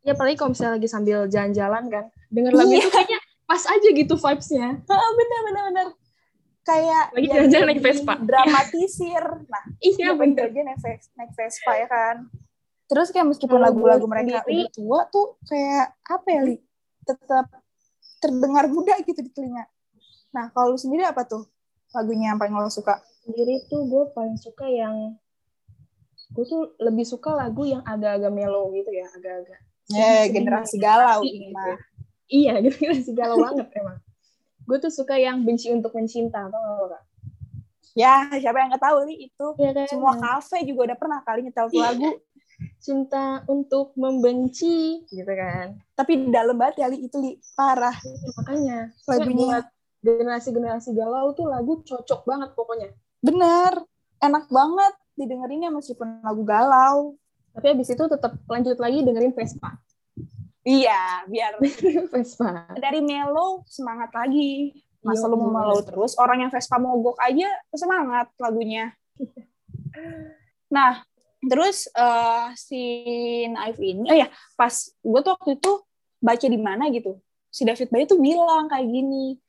Ya, 0.04 0.14
apalagi 0.14 0.36
kalau 0.38 0.52
misalnya 0.54 0.74
lagi 0.78 0.90
sambil 0.92 1.26
jalan-jalan 1.32 1.84
kan, 1.90 2.06
denger 2.30 2.54
lagu 2.54 2.70
iya. 2.76 2.84
itu 2.84 2.90
kayaknya 2.92 3.20
pas 3.50 3.64
aja 3.66 3.88
gitu 3.90 4.14
vibes-nya. 4.20 4.68
bener, 4.86 5.40
bener, 5.50 5.64
bener. 5.72 5.88
Kayak 6.66 7.04
lagi 7.14 7.28
jalan-jalan 7.30 7.66
naik 7.70 7.82
Vespa. 7.82 8.14
Dramatisir. 8.22 9.26
Nah, 9.50 9.66
iya 9.82 10.10
bener. 10.18 10.50
Dia 10.50 10.64
naik, 10.66 10.82
naik 11.14 11.32
Vespa 11.34 11.72
ya 11.78 11.88
kan 11.90 12.26
terus 12.86 13.10
kayak 13.10 13.28
meskipun 13.34 13.58
lagu-lagu 13.58 14.06
mereka 14.06 14.46
udah 14.46 14.70
tua 14.70 15.00
tuh 15.10 15.42
kayak 15.50 15.98
apa 16.06 16.28
ya 16.30 16.42
li 16.46 16.56
tetap 17.06 17.46
terdengar 18.18 18.66
muda 18.66 18.98
gitu 19.06 19.22
di 19.22 19.30
telinga. 19.30 19.70
Nah 20.34 20.50
kalau 20.52 20.74
lu 20.74 20.80
sendiri 20.82 21.06
apa 21.06 21.24
tuh 21.24 21.46
lagunya 21.94 22.34
yang 22.34 22.40
paling 22.42 22.58
lo 22.58 22.68
suka? 22.68 23.00
Sendiri 23.24 23.64
tuh 23.70 23.86
gue 23.86 24.04
paling 24.12 24.36
suka 24.42 24.66
yang 24.66 25.14
gue 26.36 26.46
tuh 26.46 26.74
lebih 26.82 27.06
suka 27.06 27.32
lagu 27.38 27.64
yang 27.64 27.86
agak-agak 27.86 28.34
melo 28.34 28.74
gitu 28.74 28.90
ya 28.92 29.08
agak-agak. 29.14 29.62
Ya 29.94 30.26
generasi 30.28 30.82
galau 30.82 31.22
ini 31.22 31.54
gitu. 31.54 31.56
mah. 31.56 31.78
iya 32.26 32.58
generasi 32.66 33.12
galau 33.14 33.38
banget 33.38 33.70
emang. 33.78 34.02
Gue 34.66 34.78
tuh 34.82 34.90
suka 34.90 35.16
yang 35.22 35.46
benci 35.46 35.70
untuk 35.70 35.94
mencinta 35.94 36.50
tau 36.50 36.58
gak 36.58 36.76
lo 36.82 36.86
kak? 36.90 37.04
Ya 37.96 38.28
siapa 38.42 38.60
yang 38.60 38.76
nggak 38.76 38.84
tahu 38.84 39.08
nih 39.08 39.32
itu 39.32 39.46
ya, 39.56 39.72
kan? 39.72 39.88
semua 39.88 40.14
kafe 40.20 40.68
juga 40.68 40.92
udah 40.92 40.98
pernah 41.00 41.20
kali 41.24 41.48
nyetel 41.48 41.72
lagu 41.72 42.20
cinta 42.80 43.44
untuk 43.50 43.96
membenci 44.00 45.04
gitu 45.10 45.32
kan. 45.34 45.76
Tapi 45.96 46.32
dalam 46.32 46.56
banget 46.56 46.86
ya 46.86 46.88
li. 46.88 47.06
Itu 47.06 47.20
li. 47.20 47.38
Parah. 47.54 47.96
Ya, 47.96 48.30
makanya. 48.38 48.80
Lagunya. 49.08 49.60
generasi-generasi 50.06 50.94
galau 50.94 51.34
tuh 51.34 51.50
lagu 51.50 51.82
cocok 51.82 52.30
banget 52.30 52.54
pokoknya. 52.54 52.94
Bener. 53.26 53.74
Enak 54.22 54.46
banget 54.54 54.94
didengerinnya 55.18 55.74
meskipun 55.74 56.22
lagu 56.22 56.46
galau. 56.46 57.18
Tapi 57.56 57.74
abis 57.74 57.96
itu 57.96 58.04
tetap 58.06 58.38
lanjut 58.46 58.78
lagi 58.78 59.02
dengerin 59.02 59.34
Vespa. 59.34 59.80
Iya 60.66 61.26
biar 61.30 61.62
Vespa. 62.12 62.70
Dari 62.76 63.00
melo 63.00 63.64
semangat 63.66 64.12
lagi. 64.12 64.76
Masa 65.06 65.30
lu 65.30 65.38
mau 65.38 65.54
melo 65.54 65.82
terus? 65.86 66.18
Orang 66.18 66.42
yang 66.42 66.52
Vespa 66.52 66.82
mogok 66.82 67.18
aja 67.18 67.50
semangat 67.74 68.30
lagunya. 68.38 68.94
Nah 70.66 71.08
terus 71.50 71.90
uh, 71.94 72.52
si 72.58 72.82
Naif 73.50 73.78
ini 73.80 74.08
oh 74.10 74.18
ya 74.18 74.28
pas 74.58 74.74
gue 74.90 75.20
tuh 75.22 75.32
waktu 75.38 75.50
itu 75.58 75.72
baca 76.22 76.46
di 76.50 76.60
mana 76.60 76.90
gitu 76.90 77.22
si 77.54 77.64
David 77.64 77.88
Bayu 77.94 78.06
tuh 78.10 78.20
bilang 78.20 78.68
kayak 78.68 78.88
gini 78.90 79.40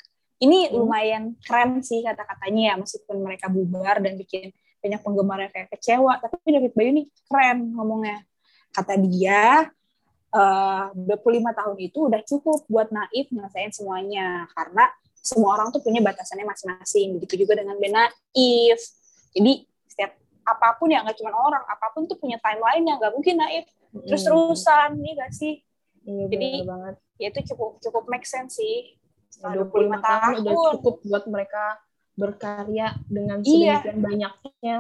ini 0.41 0.69
hmm. 0.69 0.73
lumayan 0.77 1.23
keren 1.43 1.81
sih 1.81 2.05
kata-katanya 2.05 2.63
ya 2.63 2.75
meskipun 2.77 3.17
mereka 3.25 3.49
bubar 3.49 4.05
dan 4.05 4.21
bikin 4.21 4.53
banyak 4.85 5.01
penggemar 5.03 5.39
yang 5.43 5.53
kayak 5.53 5.69
kecewa 5.73 6.21
tapi 6.21 6.37
David 6.53 6.73
Bayu 6.77 6.89
ini 6.93 7.03
keren 7.27 7.75
ngomongnya 7.75 8.23
kata 8.77 8.95
dia 9.01 9.67
uh, 10.37 10.93
25 10.93 11.17
tahun 11.43 11.77
itu 11.81 11.99
udah 12.13 12.21
cukup 12.23 12.69
buat 12.69 12.93
Naif 12.93 13.33
nyelesain 13.33 13.73
semuanya 13.73 14.47
karena 14.53 14.85
semua 15.17 15.59
orang 15.59 15.75
tuh 15.75 15.83
punya 15.83 15.99
batasannya 16.05 16.47
masing-masing 16.47 17.19
begitu 17.19 17.43
juga 17.43 17.59
dengan 17.59 17.75
Ben 17.81 17.91
Naif 17.97 18.81
jadi 19.33 19.67
apa 20.47 20.79
pun 20.79 20.89
ya 20.95 21.03
nggak 21.03 21.19
cuma 21.19 21.35
orang 21.35 21.65
apa 21.67 21.91
pun 21.91 22.07
tuh 22.07 22.15
punya 22.17 22.39
timeline 22.39 22.87
yang 22.87 22.97
nggak 23.03 23.13
mungkin 23.13 23.43
naif. 23.43 23.67
Terus 24.07 24.23
terusan 24.29 25.01
nih 25.01 25.13
gak 25.17 25.33
sih? 25.33 25.55
Iya, 26.07 26.25
jadi 26.31 26.49
banget. 26.69 26.95
ya 27.19 27.27
itu 27.33 27.41
cukup 27.55 27.81
cukup 27.83 28.05
make 28.07 28.29
sense 28.29 28.61
sih. 28.61 28.95
Setelah 29.33 29.67
25 29.67 29.73
tahun, 29.73 30.01
tahun 30.05 30.35
udah 30.41 30.57
cukup 30.79 30.95
buat 31.03 31.25
mereka 31.27 31.65
berkarya 32.17 32.97
dengan 33.11 33.45
iya. 33.45 33.81
sedemikian 33.83 33.97
iya. 33.97 34.05
banyaknya 34.05 34.77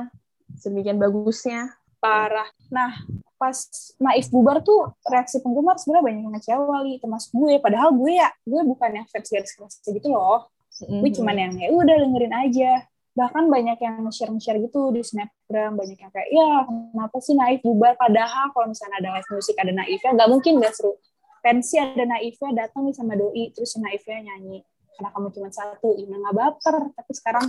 sedemikian 0.56 0.96
bagusnya. 1.02 1.60
Parah. 1.98 2.48
Nah 2.70 2.92
pas 3.36 3.56
naif 4.00 4.32
bubar 4.32 4.64
tuh 4.64 4.96
reaksi 5.04 5.44
penggemar 5.44 5.76
sebenarnya 5.76 6.04
banyak 6.08 6.22
yang 6.24 6.34
ngecewa 6.38 6.76
li. 6.86 6.94
Termasuk 7.02 7.30
gue. 7.34 7.54
Padahal 7.58 7.90
gue 7.92 8.12
ya 8.16 8.28
gue 8.46 8.62
bukan 8.62 8.90
yang 9.02 9.06
fans 9.10 9.28
garis 9.28 9.52
keras 9.56 9.74
gitu 9.82 10.08
loh. 10.12 10.48
Mm-hmm. 10.76 11.00
gue 11.00 11.10
cuman 11.16 11.36
yang 11.40 11.52
ya 11.56 11.68
udah 11.72 11.96
dengerin 12.04 12.34
aja 12.36 12.72
bahkan 13.16 13.48
banyak 13.48 13.80
yang 13.80 14.04
share-share 14.12 14.60
gitu 14.60 14.92
di 14.92 15.00
snapgram 15.00 15.72
banyak 15.72 15.96
yang 15.96 16.12
kayak 16.12 16.28
ya 16.28 16.68
kenapa 16.68 17.16
sih 17.24 17.32
naif 17.32 17.64
bubar? 17.64 17.96
Padahal 17.96 18.52
kalau 18.52 18.68
misalnya 18.68 19.00
ada 19.00 19.10
live 19.16 19.30
musik 19.32 19.56
ada 19.56 19.72
naifnya 19.72 20.10
nggak 20.12 20.28
mungkin 20.28 20.52
nggak 20.60 20.74
seru. 20.76 21.00
Pensi 21.40 21.80
ada 21.80 22.04
naifnya 22.04 22.52
datang 22.52 22.84
nih 22.84 22.92
sama 22.92 23.16
doi 23.16 23.56
terus 23.56 23.72
naifnya 23.80 24.20
nyanyi. 24.20 24.60
Karena 24.92 25.08
kamu 25.16 25.28
cuma 25.32 25.48
satu 25.48 25.96
ya 25.96 26.12
nggak 26.12 26.34
baper. 26.36 26.76
Tapi 26.92 27.12
sekarang 27.16 27.46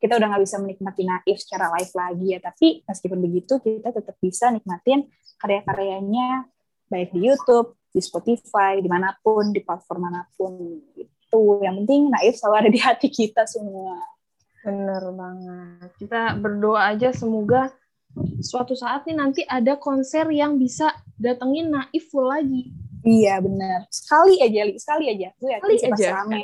kita 0.00 0.16
udah 0.16 0.26
nggak 0.32 0.42
bisa 0.48 0.56
menikmati 0.56 1.02
naif 1.04 1.36
secara 1.44 1.68
live 1.76 1.92
lagi 1.92 2.26
ya. 2.32 2.38
Tapi 2.40 2.68
meskipun 2.88 3.18
begitu 3.20 3.52
kita 3.60 3.92
tetap 3.92 4.16
bisa 4.24 4.48
nikmatin 4.48 5.04
karya-karyanya 5.36 6.48
baik 6.88 7.12
di 7.12 7.28
YouTube 7.28 7.76
di 7.92 8.00
Spotify 8.00 8.80
di 8.80 8.88
mana 8.88 9.12
pun 9.20 9.52
di 9.52 9.60
platform 9.60 10.00
mana 10.00 10.24
pun 10.32 10.80
gitu. 10.96 11.60
Yang 11.60 11.84
penting 11.84 12.08
naif 12.08 12.40
selalu 12.40 12.56
ada 12.56 12.70
di 12.72 12.80
hati 12.80 13.12
kita 13.12 13.44
semua 13.44 14.00
Bener 14.60 15.02
banget. 15.16 15.90
Kita 15.96 16.36
berdoa 16.36 16.92
aja 16.92 17.10
semoga 17.16 17.72
suatu 18.42 18.74
saat 18.74 19.06
nih 19.06 19.16
nanti 19.16 19.40
ada 19.46 19.78
konser 19.78 20.26
yang 20.34 20.58
bisa 20.58 20.90
datengin 21.16 21.70
Naif 21.70 22.10
full 22.10 22.26
lagi. 22.28 22.74
Iya 23.00 23.40
bener. 23.40 23.88
Sekali 23.88 24.36
aja, 24.42 24.60
Li. 24.68 24.76
Sekali 24.76 25.04
aja. 25.08 25.32
Gue 25.40 25.50
yakin 25.56 25.64
Sekali 25.64 25.96
aja. 25.96 26.08
Rame. 26.20 26.42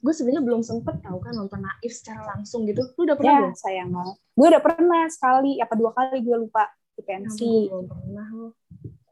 Gue 0.00 0.12
sebenarnya 0.16 0.42
belum 0.46 0.62
sempet 0.62 1.02
tahu 1.02 1.18
kan 1.18 1.34
nonton 1.34 1.60
Naif 1.60 1.92
secara 1.92 2.22
langsung 2.36 2.62
gitu. 2.68 2.84
Lu 2.94 3.02
udah 3.08 3.16
pernah 3.18 3.34
ya, 3.34 3.40
belum? 3.42 3.56
sayang 3.58 3.90
banget. 3.90 4.16
Gue 4.38 4.46
udah 4.46 4.62
pernah 4.62 5.02
sekali, 5.10 5.52
apa 5.58 5.74
dua 5.74 5.90
kali 5.90 6.18
gue 6.22 6.36
lupa 6.38 6.64
di 6.94 7.02
pensi. 7.02 7.66
belum 7.66 7.86
pernah 7.90 8.28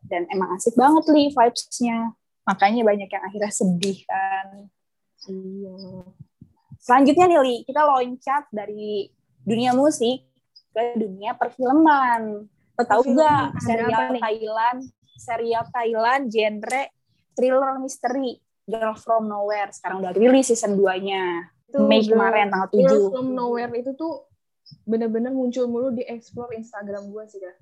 Dan 0.08 0.24
emang 0.32 0.56
asik 0.56 0.78
banget, 0.78 1.04
Li, 1.12 1.28
vibes-nya. 1.34 2.16
Makanya 2.48 2.80
banyak 2.80 3.08
yang 3.12 3.24
akhirnya 3.26 3.52
sedih 3.52 3.98
kan. 4.08 4.70
Iya. 5.28 5.76
Selanjutnya 6.88 7.28
nih, 7.28 7.38
Li, 7.44 7.56
kita 7.68 7.84
loncat 7.84 8.48
dari 8.48 9.12
dunia 9.44 9.76
musik 9.76 10.24
ke 10.72 10.96
dunia 10.96 11.36
perfilman. 11.36 12.48
Lo 12.48 12.82
tau 12.88 13.04
gak 13.04 13.60
serial 13.60 14.16
Thailand, 14.16 14.80
serial 15.20 15.68
Thailand 15.68 16.32
genre 16.32 16.88
thriller 17.36 17.76
misteri 17.76 18.40
Girl 18.64 18.96
From 18.96 19.28
Nowhere. 19.28 19.68
Sekarang 19.68 20.00
udah 20.00 20.16
rilis 20.16 20.48
season 20.48 20.80
2-nya. 20.80 21.52
Mei 21.76 22.00
kemarin 22.08 22.48
tanggal 22.48 22.72
7. 22.72 22.80
Girl 22.80 23.04
From 23.12 23.36
Nowhere 23.36 23.72
itu 23.76 23.92
tuh 23.92 24.24
bener-bener 24.88 25.28
muncul 25.28 25.68
mulu 25.68 25.92
di 25.92 26.08
explore 26.08 26.56
Instagram 26.56 27.12
gue 27.12 27.24
sih, 27.28 27.36
Kak. 27.36 27.56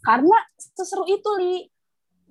Karena 0.00 0.40
seseru 0.56 1.04
itu, 1.04 1.30
Li. 1.36 1.68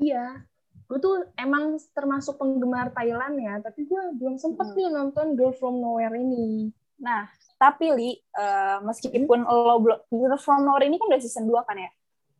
Iya. 0.02 0.49
Gue 0.90 0.98
tuh 0.98 1.22
emang 1.38 1.78
termasuk 1.94 2.42
penggemar 2.42 2.90
Thailand 2.90 3.38
ya, 3.38 3.62
tapi 3.62 3.86
gue 3.86 4.02
belum 4.18 4.42
sempat 4.42 4.74
Hmm. 4.74 4.76
nih 4.76 4.90
nonton 4.90 5.26
Girl 5.38 5.54
From 5.54 5.78
Nowhere 5.78 6.18
ini. 6.18 6.74
Nah, 6.98 7.30
tapi 7.56 7.94
Li, 7.94 8.10
eh, 8.18 8.78
meskipun 8.82 9.46
lo 9.46 9.78
belum 9.80 10.00
Girl 10.10 10.42
From 10.42 10.66
Nowhere 10.66 10.90
ini 10.90 10.98
kan 10.98 11.14
udah 11.14 11.22
season 11.22 11.46
2 11.46 11.62
kan 11.62 11.78
ya. 11.78 11.94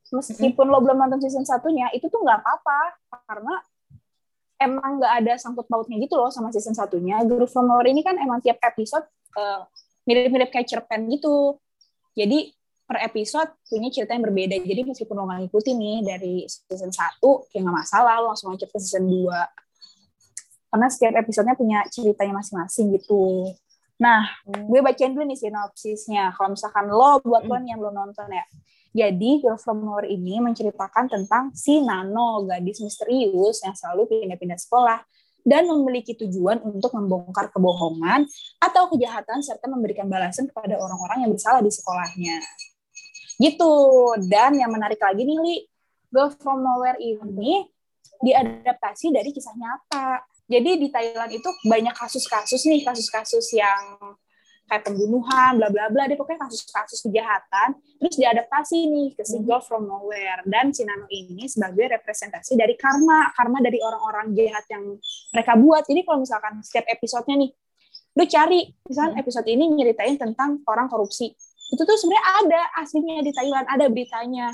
Meskipun 0.10 0.66
lo 0.66 0.82
belum 0.82 0.98
nonton 0.98 1.22
season 1.22 1.46
satunya, 1.46 1.94
itu 1.94 2.10
tuh 2.10 2.26
nggak 2.26 2.42
apa-apa 2.42 2.80
karena 3.30 3.54
emang 4.58 4.98
nggak 4.98 5.14
ada 5.24 5.34
sangkut 5.38 5.70
pautnya 5.70 6.02
gitu 6.02 6.18
loh 6.18 6.34
sama 6.34 6.50
season 6.50 6.74
satunya. 6.74 7.22
Girl 7.30 7.46
From 7.46 7.70
Nowhere 7.70 7.94
ini 7.94 8.02
kan 8.02 8.18
emang 8.18 8.42
tiap 8.42 8.58
episode 8.66 9.06
eh, 9.38 9.62
mirip-mirip 10.10 10.50
kayak 10.50 10.66
cerpen 10.66 11.06
gitu. 11.14 11.62
Jadi 12.18 12.50
per 12.90 13.06
episode 13.06 13.54
punya 13.70 13.94
cerita 13.94 14.18
yang 14.18 14.26
berbeda. 14.26 14.58
Jadi 14.66 14.82
meskipun 14.82 15.14
lo 15.14 15.30
nggak 15.30 15.46
ngikutin 15.46 15.78
nih 15.78 15.98
dari 16.02 16.36
season 16.50 16.90
1, 16.90 17.22
ya 17.54 17.62
nggak 17.62 17.78
masalah, 17.86 18.18
lo 18.18 18.34
langsung 18.34 18.50
loncat 18.50 18.66
ke 18.66 18.82
season 18.82 19.06
2. 19.06 19.30
Karena 20.74 20.88
setiap 20.90 21.14
episodenya 21.22 21.54
punya 21.54 21.86
ceritanya 21.94 22.42
masing-masing 22.42 22.98
gitu. 22.98 23.54
Nah, 24.02 24.26
gue 24.42 24.80
bacain 24.82 25.14
dulu 25.14 25.22
nih 25.22 25.38
sinopsisnya. 25.38 26.34
Kalau 26.34 26.58
misalkan 26.58 26.90
lo 26.90 27.22
buat 27.22 27.46
lo 27.46 27.62
nih 27.62 27.78
yang 27.78 27.80
belum 27.86 27.94
nonton 27.94 28.26
ya. 28.34 28.46
Jadi 28.90 29.46
Girl 29.46 29.62
From 29.62 29.86
Nowhere 29.86 30.10
ini 30.10 30.42
menceritakan 30.42 31.14
tentang 31.14 31.54
si 31.54 31.78
Nano, 31.86 32.42
gadis 32.50 32.82
misterius 32.82 33.62
yang 33.62 33.78
selalu 33.78 34.10
pindah-pindah 34.10 34.58
sekolah 34.58 35.06
dan 35.46 35.70
memiliki 35.70 36.18
tujuan 36.18 36.58
untuk 36.66 36.98
membongkar 36.98 37.54
kebohongan 37.54 38.26
atau 38.58 38.90
kejahatan 38.90 39.46
serta 39.46 39.70
memberikan 39.70 40.10
balasan 40.10 40.50
kepada 40.50 40.82
orang-orang 40.82 41.26
yang 41.26 41.32
bersalah 41.32 41.62
di 41.62 41.70
sekolahnya. 41.70 42.42
Gitu. 43.40 43.74
Dan 44.28 44.60
yang 44.60 44.70
menarik 44.70 45.00
lagi 45.00 45.24
nih, 45.24 45.38
Li, 45.40 45.56
Girl 46.12 46.30
From 46.36 46.60
Nowhere 46.60 47.00
ini 47.00 47.64
diadaptasi 48.20 49.16
dari 49.16 49.32
kisah 49.32 49.56
nyata. 49.56 50.28
Jadi 50.50 50.82
di 50.82 50.88
Thailand 50.90 51.32
itu 51.32 51.50
banyak 51.64 51.96
kasus-kasus 51.96 52.68
nih, 52.68 52.82
kasus-kasus 52.84 53.54
yang 53.56 53.96
kayak 54.70 54.86
pembunuhan, 54.86 55.58
bla 55.58 55.70
bla 55.74 55.90
bla, 55.90 56.06
dia 56.06 56.14
pokoknya 56.14 56.46
kasus-kasus 56.46 57.02
kejahatan, 57.10 57.74
terus 57.98 58.16
diadaptasi 58.22 58.86
nih 58.86 59.10
ke 59.18 59.26
si 59.26 59.42
Girl 59.42 59.62
From 59.66 59.90
Nowhere. 59.90 60.46
Dan 60.46 60.70
si 60.70 60.86
Nano 60.86 61.10
ini 61.10 61.50
sebagai 61.50 61.90
representasi 61.98 62.54
dari 62.54 62.78
karma, 62.78 63.34
karma 63.34 63.62
dari 63.66 63.82
orang-orang 63.82 64.38
jahat 64.38 64.66
yang 64.70 64.98
mereka 65.34 65.58
buat. 65.58 65.84
Jadi 65.90 66.02
kalau 66.06 66.22
misalkan 66.22 66.62
setiap 66.62 66.86
episodenya 66.86 67.46
nih, 67.46 67.52
lu 68.14 68.24
cari, 68.30 68.62
misalnya 68.86 69.14
episode 69.22 69.48
ini 69.50 69.66
nyeritain 69.74 70.18
tentang 70.22 70.62
orang 70.70 70.86
korupsi. 70.86 71.34
Itu 71.70 71.82
tuh 71.86 71.98
sebenarnya 71.98 72.26
ada 72.44 72.62
aslinya 72.82 73.22
di 73.22 73.32
Thailand, 73.32 73.66
ada 73.70 73.86
beritanya. 73.90 74.54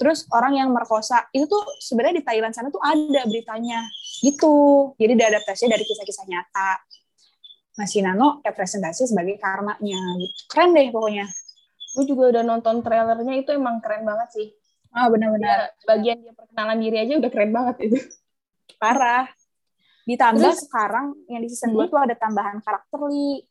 Terus 0.00 0.24
orang 0.32 0.56
yang 0.56 0.68
merkosa, 0.72 1.28
itu 1.30 1.44
tuh 1.44 1.60
sebenarnya 1.78 2.20
di 2.20 2.24
Thailand 2.24 2.52
sana 2.56 2.72
tuh 2.72 2.80
ada 2.80 3.22
beritanya. 3.28 3.84
Gitu. 4.24 4.54
Jadi 4.96 5.12
diadaptasi 5.14 5.68
dari 5.68 5.84
kisah-kisah 5.84 6.24
nyata. 6.26 6.70
Masih 7.76 8.02
Nano 8.04 8.40
representasi 8.42 9.08
sebagai 9.08 9.36
karmanya 9.36 10.00
gitu. 10.20 10.36
Keren 10.50 10.72
deh 10.74 10.88
pokoknya. 10.88 11.28
Gue 11.96 12.04
juga 12.06 12.32
udah 12.32 12.42
nonton 12.44 12.80
trailernya 12.80 13.34
itu 13.40 13.50
emang 13.52 13.78
keren 13.84 14.04
banget 14.04 14.28
sih. 14.34 14.48
Ah 14.90 15.06
benar-benar 15.06 15.70
Ya, 15.70 15.86
bagian 15.86 16.18
dia 16.18 16.34
perkenalan 16.34 16.78
diri 16.82 16.96
aja 16.98 17.14
udah 17.20 17.30
keren 17.30 17.52
banget 17.54 17.76
itu. 17.88 17.98
parah. 18.80 19.28
Ditambah 20.08 20.50
Terus- 20.50 20.64
sekarang 20.66 21.12
yang 21.28 21.40
di 21.44 21.48
season 21.52 21.70
2 21.76 21.86
tuh 21.86 22.00
ada 22.00 22.16
tambahan 22.16 22.58
karakter 22.64 23.00
li. 23.06 23.44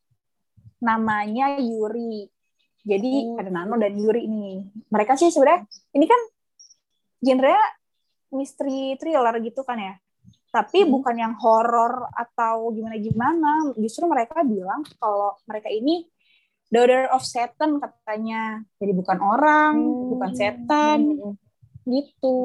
Namanya 0.81 1.59
Yuri. 1.59 2.25
Jadi 2.79 3.11
Hmm. 3.27 3.39
ada 3.39 3.49
Nano 3.51 3.75
dan 3.75 3.93
Yuri 3.93 4.23
nih. 4.25 4.55
Mereka 4.87 5.15
sih 5.15 5.29
sebenarnya 5.29 5.67
ini 5.93 6.05
kan 6.07 6.21
genre 7.19 7.55
misteri 8.31 8.95
thriller 8.95 9.35
gitu 9.41 9.61
kan 9.63 9.77
ya. 9.77 9.93
Tapi 10.49 10.85
Hmm. 10.85 10.91
bukan 10.97 11.15
yang 11.15 11.33
horor 11.37 12.09
atau 12.09 12.73
gimana-gimana. 12.73 13.75
Justru 13.75 14.07
mereka 14.07 14.41
bilang 14.41 14.81
kalau 14.97 15.37
mereka 15.45 15.69
ini 15.69 16.07
daughter 16.69 17.09
of 17.11 17.21
Satan 17.21 17.77
katanya. 17.77 18.63
Jadi 18.77 18.91
bukan 18.93 19.17
orang, 19.19 19.73
Hmm. 19.77 20.09
bukan 20.15 20.31
setan 20.33 20.99
Hmm. 21.19 21.33
gitu. 21.85 22.37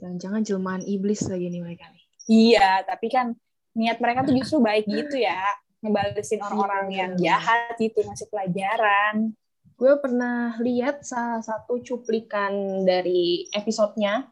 Jangan-jangan 0.00 0.42
jelmaan 0.42 0.82
iblis 0.84 1.24
lagi 1.24 1.48
nih 1.48 1.62
mereka 1.62 1.88
nih. 1.88 2.04
Iya, 2.24 2.84
tapi 2.84 3.08
kan 3.08 3.32
niat 3.72 4.00
mereka 4.00 4.24
tuh 4.24 4.34
justru 4.34 4.60
baik 4.60 4.84
gitu 4.84 5.16
ya. 5.16 5.40
Ngebalesin 5.80 6.40
orang-orang 6.40 6.88
Iya, 6.88 6.96
yang 6.96 7.12
jahat 7.20 7.76
gitu, 7.76 8.00
ngasih 8.00 8.28
pelajaran. 8.28 9.36
Gue 9.74 9.92
pernah 9.98 10.54
lihat 10.62 11.02
salah 11.02 11.42
satu 11.42 11.82
cuplikan 11.82 12.84
dari 12.86 13.50
episodenya. 13.50 14.30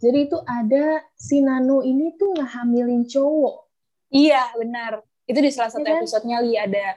Jadi 0.00 0.32
itu 0.32 0.38
ada 0.48 1.04
si 1.12 1.44
Nano 1.44 1.84
ini 1.84 2.16
tuh 2.16 2.32
ngehamilin 2.32 3.04
cowok. 3.04 3.68
Iya, 4.08 4.56
benar. 4.56 5.04
Itu 5.28 5.38
di 5.38 5.52
salah 5.52 5.68
satu 5.68 5.84
kan? 5.84 6.00
episodenya 6.00 6.40
Li 6.40 6.56
ada. 6.56 6.96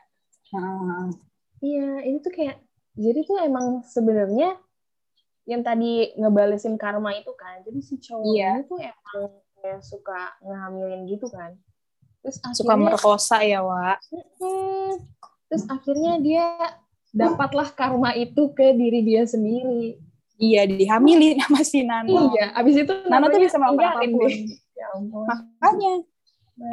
Iya, 1.60 2.08
ini 2.08 2.17
tuh 2.24 2.32
kayak 2.32 2.58
jadi 2.96 3.19
tuh 3.28 3.38
emang 3.43 3.84
sebenarnya 3.84 4.56
yang 5.43 5.60
tadi 5.60 6.15
ngebalesin 6.15 6.80
karma 6.80 7.12
itu 7.19 7.36
kan. 7.36 7.60
Jadi 7.67 7.80
si 7.84 8.00
cowok 8.00 8.32
Iya. 8.32 8.52
ini 8.63 8.69
tuh 8.72 8.80
emang 8.80 9.19
kayak 9.60 9.82
suka 9.84 10.19
ngehamilin 10.39 11.02
gitu 11.12 11.28
kan. 11.28 11.52
Terus 12.24 12.39
Suka 12.56 12.80
akhirnya 12.80 12.96
merkosa 12.96 13.38
ya, 13.43 13.60
Wak. 13.60 14.00
Hmm, 14.39 14.96
terus 15.52 15.63
akhirnya 15.67 16.13
dia 16.24 16.48
dapatlah 17.13 17.69
karma 17.78 18.17
itu 18.17 18.49
ke 18.58 18.73
diri 18.73 19.06
dia 19.06 19.23
sendiri. 19.30 20.02
Iya, 20.41 20.65
dihamilin 20.65 21.38
sama 21.45 21.62
si 21.62 21.86
Nano. 21.86 22.34
Iya, 22.34 22.58
abis 22.58 22.76
itu 22.84 22.93
Nano 23.06 23.30
tuh 23.30 23.39
bisa 23.39 23.62
melakukan 23.62 23.86
apa 23.93 24.06
pun. 24.10 24.32
Ya 24.73 24.86
ampun. 24.97 25.26
Makanya, 25.30 25.93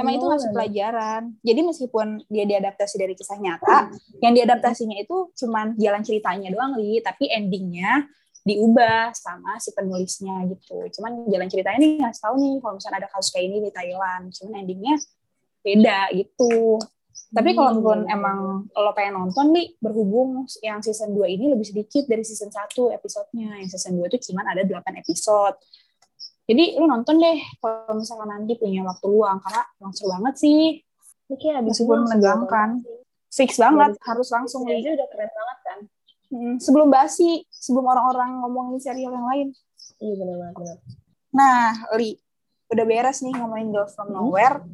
emang 0.00 0.14
itu 0.16 0.26
Nano, 0.26 0.40
Nano. 0.40 0.55
pelajaran. 0.57 1.22
Jadi 1.44 1.61
meskipun 1.61 2.07
dia 2.33 2.44
diadaptasi 2.48 2.96
dari 2.96 3.12
kisah 3.12 3.37
nyata, 3.37 3.92
yang 4.24 4.33
diadaptasinya 4.33 4.96
itu 4.96 5.29
cuman 5.37 5.76
jalan 5.76 6.00
ceritanya 6.00 6.48
doang, 6.50 6.81
Li. 6.81 7.05
Tapi 7.05 7.29
endingnya 7.29 8.09
diubah 8.40 9.12
sama 9.12 9.61
si 9.61 9.76
penulisnya 9.76 10.48
gitu. 10.48 10.81
Cuman 10.96 11.29
jalan 11.29 11.48
ceritanya 11.53 11.79
nih 11.85 12.00
ngasih 12.00 12.22
tahu 12.24 12.35
nih 12.40 12.55
kalau 12.64 12.74
misalnya 12.81 12.98
ada 13.05 13.09
kasus 13.12 13.31
kayak 13.37 13.44
ini 13.53 13.59
di 13.68 13.70
Thailand. 13.70 14.24
Cuman 14.33 14.64
endingnya 14.64 14.96
beda 15.61 16.16
gitu. 16.16 16.81
Tapi 17.31 17.55
kalau 17.55 17.71
Hmm, 17.71 17.79
misalkan 17.79 18.01
iya, 18.11 18.19
emang 18.19 18.38
lo 18.75 18.90
pengen 18.90 19.14
nonton 19.23 19.55
nih, 19.55 19.79
berhubung 19.79 20.51
yang 20.66 20.83
season 20.83 21.14
2 21.14 21.31
ini 21.31 21.47
lebih 21.55 21.62
sedikit 21.62 22.11
dari 22.11 22.27
season 22.27 22.51
1 22.51 22.90
episodenya. 22.90 23.62
Yang 23.62 23.79
season 23.79 24.03
2 24.03 24.11
itu 24.11 24.19
cuman 24.31 24.51
ada 24.51 24.66
8 24.66 24.99
episode. 24.99 25.55
Jadi 26.51 26.75
lu 26.75 26.90
nonton 26.90 27.23
deh 27.23 27.38
kalau 27.62 27.95
misalkan 27.95 28.35
nanti 28.35 28.59
punya 28.59 28.83
waktu 28.83 29.07
luang. 29.07 29.38
Karena 29.38 29.62
emang 29.79 29.93
seru 29.95 30.11
banget 30.11 30.35
sih. 30.43 30.83
Ini 31.31 31.35
kayak 31.38 31.57
abis 31.62 31.79
Meskipun 31.79 31.87
ini 31.87 32.03
langsung 32.03 32.11
menegangkan. 32.11 32.69
Fix 33.31 33.51
banget, 33.62 33.90
Dari 33.95 34.07
harus 34.11 34.29
langsung 34.35 34.61
Ini 34.66 34.90
udah 34.90 35.09
keren 35.14 35.31
banget 35.31 35.59
kan. 35.62 35.79
Hmm, 36.35 36.55
sebelum 36.59 36.90
basi, 36.90 37.47
sebelum 37.47 37.87
orang-orang 37.87 38.43
ngomongin 38.43 38.83
serial 38.83 39.14
yang 39.14 39.27
lain. 39.31 39.49
Iya 40.03 40.14
benar 40.19 40.37
banget. 40.43 40.55
benar. 40.59 40.79
Nah, 41.31 41.62
Li, 41.95 42.19
udah 42.75 42.85
beres 42.87 43.23
nih 43.23 43.35
ngomongin 43.38 43.71
Girl 43.71 43.87
From 43.87 44.11
Nowhere. 44.11 44.66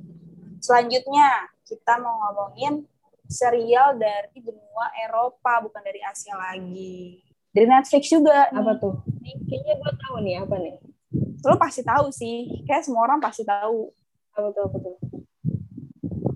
Selanjutnya, 0.64 1.52
kita 1.66 1.98
mau 1.98 2.14
ngomongin 2.22 2.86
serial 3.26 3.98
dari 3.98 4.38
benua 4.38 4.86
Eropa, 4.96 5.58
bukan 5.60 5.82
dari 5.82 5.98
Asia 5.98 6.38
lagi. 6.38 7.18
Dari 7.50 7.66
Netflix 7.66 8.06
juga. 8.06 8.46
nih. 8.48 8.62
Apa 8.62 8.72
tuh? 8.78 8.94
Ini 9.18 9.32
kayaknya 9.44 9.74
gue 9.76 9.92
tahu 9.98 10.16
nih 10.22 10.34
apa 10.40 10.56
nih. 10.56 10.76
Lo 11.42 11.58
pasti 11.58 11.82
tahu 11.82 12.06
sih. 12.10 12.62
Kayak 12.64 12.86
semua 12.86 13.02
orang 13.02 13.18
pasti 13.18 13.42
tahu. 13.42 13.90
Apa 14.32 14.48
tuh? 14.52 14.62
Apa 14.68 14.76
tuh? 14.78 14.96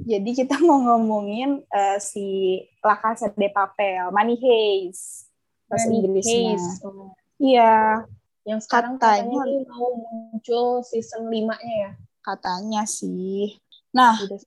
Jadi 0.02 0.30
kita 0.34 0.58
mau 0.58 0.82
ngomongin 0.82 1.62
eh, 1.64 1.98
si 2.02 2.58
La 2.82 2.98
Casa 2.98 3.30
de 3.30 3.48
Papel, 3.48 4.10
Money 4.10 4.34
Heist. 4.34 5.30
Bahasa 5.70 5.86
Inggrisnya. 5.86 6.58
Heist. 6.58 6.82
Oh. 6.82 7.14
Iya, 7.38 8.02
Yang 8.42 8.66
sekarang 8.66 8.96
Katanya- 8.98 9.44
katanya 9.46 9.68
mau 9.70 9.92
muncul 9.94 10.80
season 10.82 11.28
5-nya 11.28 11.74
ya. 11.86 11.90
katanya 12.20 12.82
sih. 12.82 13.54
Nah, 13.92 14.16
Udah 14.18 14.40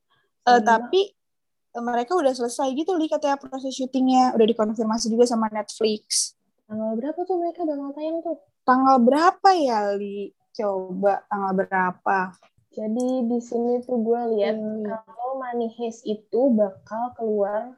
Eh, 0.45 0.51
lima. 0.53 0.65
tapi 0.65 1.01
eh, 1.69 1.81
mereka 1.81 2.13
udah 2.13 2.31
selesai 2.31 2.69
gitu 2.71 2.93
li 2.93 3.07
katanya 3.07 3.35
proses 3.35 3.71
syutingnya 3.71 4.31
udah 4.33 4.45
dikonfirmasi 4.45 5.07
juga 5.07 5.25
sama 5.25 5.47
Netflix. 5.49 6.35
tanggal 6.63 6.95
berapa 6.95 7.19
tuh 7.21 7.37
mereka 7.37 7.61
bakal 7.63 7.91
tayang 7.91 8.17
tuh? 8.19 8.37
Tanggal 8.63 8.97
berapa 8.97 9.49
ya 9.53 9.93
li? 9.93 10.31
Coba 10.51 11.21
tanggal 11.27 11.51
berapa? 11.59 12.17
Jadi 12.71 13.07
di 13.25 13.39
sini 13.39 13.77
tuh 13.79 13.99
gue 13.99 14.21
lihat 14.33 14.55
Hmm. 14.55 14.81
kalau 14.83 15.37
Money 15.37 15.69
Heist 15.71 16.01
itu 16.03 16.49
bakal 16.49 17.13
keluar 17.13 17.77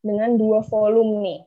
dengan 0.00 0.36
dua 0.36 0.62
volume 0.62 1.18
nih. 1.18 1.40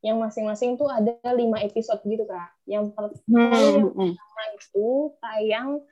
Yang 0.00 0.16
masing-masing 0.22 0.70
tuh 0.76 0.86
ada 0.86 1.12
lima 1.34 1.60
episode 1.60 2.00
gitu 2.02 2.24
kak. 2.24 2.54
Yang 2.64 2.94
pertama 2.94 3.52
Hmm. 3.92 4.14
itu 4.54 4.88
tayang 5.18 5.82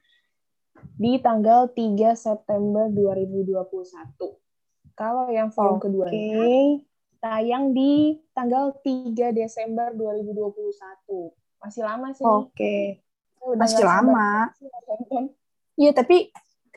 di 0.94 1.18
tanggal 1.18 1.70
3 1.70 2.14
September 2.14 2.86
2021. 2.90 3.58
Kalau 4.94 5.26
yang 5.30 5.50
volume 5.50 5.78
Oke. 5.78 5.84
kedua 5.90 6.06
tayang 7.24 7.72
di 7.72 8.20
tanggal 8.36 8.76
3 8.84 9.32
Desember 9.32 9.96
2021. 9.96 11.32
Masih 11.56 11.82
lama 11.82 12.12
sih. 12.12 12.20
Oke. 12.20 13.00
Udah 13.40 13.64
Masih 13.64 13.80
lama. 13.80 14.52
Iya, 15.80 15.96
tapi 15.96 16.28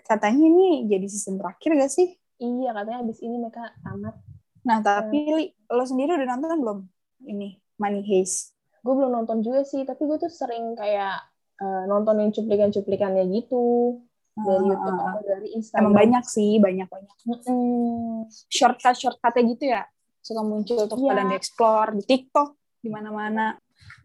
katanya 0.07 0.47
ini 0.47 0.87
jadi 0.87 1.03
season 1.11 1.35
terakhir 1.35 1.75
gak 1.75 1.91
sih? 1.91 2.15
Iya, 2.39 2.71
katanya 2.71 3.03
abis 3.03 3.19
ini 3.19 3.35
mereka 3.35 3.75
tamat. 3.83 4.15
Nah, 4.63 4.79
tapi 4.79 5.19
Li, 5.35 5.45
lo 5.67 5.83
sendiri 5.83 6.15
udah 6.15 6.27
nonton 6.31 6.59
belum? 6.63 6.79
Ini, 7.27 7.59
Money 7.75 8.01
Heist. 8.07 8.55
Gue 8.87 8.95
belum 8.95 9.11
nonton 9.11 9.43
juga 9.43 9.67
sih, 9.67 9.83
tapi 9.83 10.07
gue 10.07 10.15
tuh 10.15 10.31
sering 10.31 10.79
kayak 10.79 11.27
uh, 11.61 11.83
nontonin 11.89 12.29
cuplikan-cuplikannya 12.33 13.23
gitu 13.33 13.97
dari 14.37 14.61
Ah, 14.63 14.69
YouTube 14.69 14.97
ah, 14.97 15.01
ah. 15.01 15.11
atau 15.17 15.21
dari 15.25 15.47
Instagram. 15.57 15.81
Emang 15.81 15.95
banyak 15.97 16.23
sih, 16.29 16.51
banyak-banyak. 16.61 17.17
Mm-mm. 17.25 18.29
Shortcut-shortcutnya 18.53 19.41
gitu 19.57 19.63
ya. 19.65 19.83
Suka 20.21 20.41
muncul 20.45 20.85
untuk 20.85 20.97
Iya. 21.01 21.09
kalian 21.09 21.27
di-explore, 21.33 21.89
di 21.97 22.03
TikTok, 22.05 22.49
di 22.83 22.89
mana-mana. 22.93 23.57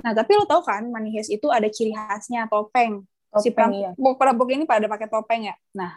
Nah, 0.02 0.12
tapi 0.16 0.32
lo 0.38 0.48
tau 0.48 0.64
kan, 0.64 0.88
Money 0.88 1.20
Heist 1.20 1.28
itu 1.28 1.52
ada 1.52 1.68
ciri 1.68 1.92
khasnya, 1.92 2.48
topeng. 2.48 3.04
si 3.40 3.48
Topeng, 3.48 3.72
perampok, 3.96 4.12
iya. 4.12 4.18
perampok 4.20 4.48
ini 4.52 4.64
pada 4.68 4.84
pakai 4.92 5.08
topeng 5.08 5.48
ya. 5.48 5.56
Nah, 5.72 5.96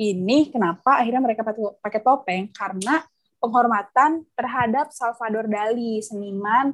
ini 0.00 0.48
kenapa 0.48 1.04
akhirnya 1.04 1.20
mereka 1.20 1.44
pakai 1.44 2.00
topeng? 2.00 2.48
Karena 2.48 3.04
penghormatan 3.36 4.24
terhadap 4.32 4.88
Salvador 4.88 5.52
Dali, 5.52 6.00
seniman 6.00 6.72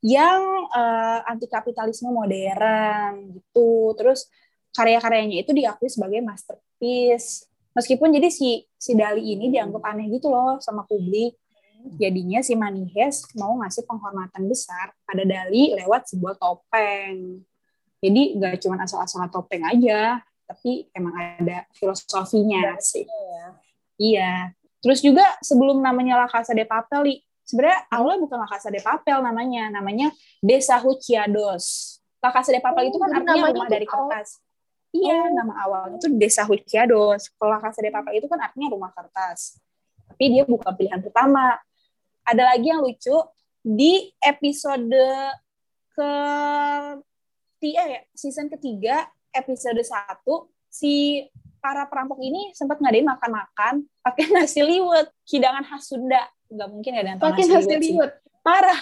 yang 0.00 0.40
eh, 0.72 1.20
anti 1.28 1.46
kapitalisme 1.46 2.08
modern 2.08 3.36
gitu. 3.36 3.92
Terus 3.96 4.28
karya-karyanya 4.72 5.44
itu 5.44 5.52
diakui 5.52 5.88
sebagai 5.92 6.24
masterpiece. 6.24 7.48
Meskipun 7.76 8.10
jadi 8.10 8.28
si 8.32 8.66
si 8.74 8.98
Dali 8.98 9.36
ini 9.36 9.52
dianggap 9.52 9.82
aneh 9.86 10.10
gitu 10.10 10.32
loh 10.32 10.58
sama 10.58 10.82
publik. 10.88 11.36
Jadinya 11.96 12.44
si 12.44 12.52
Manihes 12.58 13.24
mau 13.40 13.56
ngasih 13.60 13.88
penghormatan 13.88 14.44
besar 14.50 14.92
pada 15.08 15.24
Dali 15.24 15.72
lewat 15.76 16.12
sebuah 16.12 16.36
topeng. 16.36 17.40
Jadi 18.00 18.36
nggak 18.36 18.64
cuma 18.64 18.80
asal-asal 18.80 19.28
topeng 19.28 19.64
aja, 19.64 20.20
tapi 20.48 20.88
emang 20.96 21.12
ada 21.16 21.68
filosofinya 21.76 22.76
sih. 22.80 23.04
Iya. 23.04 23.44
Iya. 24.00 24.32
Terus 24.80 25.04
juga 25.04 25.24
sebelum 25.44 25.84
namanya 25.84 26.24
La 26.24 26.28
Casa 26.28 26.56
de 26.56 26.64
Papel, 26.64 27.20
sebenarnya 27.50 27.80
awalnya 27.90 28.22
bukan 28.22 28.38
La 28.38 28.48
Casa 28.48 28.70
de 28.70 28.78
Papel 28.78 29.18
namanya, 29.18 29.62
namanya 29.74 30.08
Desa 30.38 30.78
Huciados. 30.78 31.98
La 32.22 32.30
Casa 32.30 32.54
de 32.54 32.62
Papel 32.62 32.86
Oh, 32.86 32.90
itu 32.94 32.98
kan 33.02 33.10
artinya 33.10 33.50
rumah 33.50 33.66
dari 33.66 33.86
kertas. 33.90 34.38
Iya, 34.94 35.18
Oh. 35.26 35.34
nama 35.34 35.54
awalnya 35.66 35.98
itu 35.98 36.08
Desa 36.14 36.46
Huciados. 36.46 37.30
Kalau 37.34 37.50
La 37.50 37.60
Casa 37.60 37.82
de 37.82 37.90
Papel 37.90 38.22
itu 38.22 38.30
kan 38.30 38.38
artinya 38.38 38.70
rumah 38.70 38.94
kertas. 38.94 39.58
Tapi 40.06 40.24
dia 40.30 40.46
bukan 40.46 40.70
pilihan 40.78 41.02
pertama. 41.02 41.58
Ada 42.22 42.54
lagi 42.54 42.70
yang 42.70 42.82
lucu 42.82 43.14
di 43.60 44.14
episode 44.22 44.94
ke 45.94 46.12
tiga 47.60 47.82
ya, 47.84 48.00
season 48.16 48.48
ketiga, 48.48 49.10
episode 49.34 49.78
satu 49.84 50.48
si 50.70 51.26
para 51.60 51.84
perampok 51.86 52.18
ini 52.18 52.50
sempat 52.56 52.80
ngadain 52.80 53.06
makan-makan 53.06 53.84
pakai 54.00 54.24
nasi 54.34 54.64
liwet, 54.64 55.12
hidangan 55.28 55.62
khas 55.62 55.86
Sunda. 55.86 56.24
Nggak 56.50 56.68
mungkin 56.72 56.90
yang 56.96 57.18
tahu 57.20 57.26
Pakai 57.30 57.44
nasi 57.46 57.54
nasi 57.68 57.76
liwet. 57.92 58.12
Parah. 58.40 58.80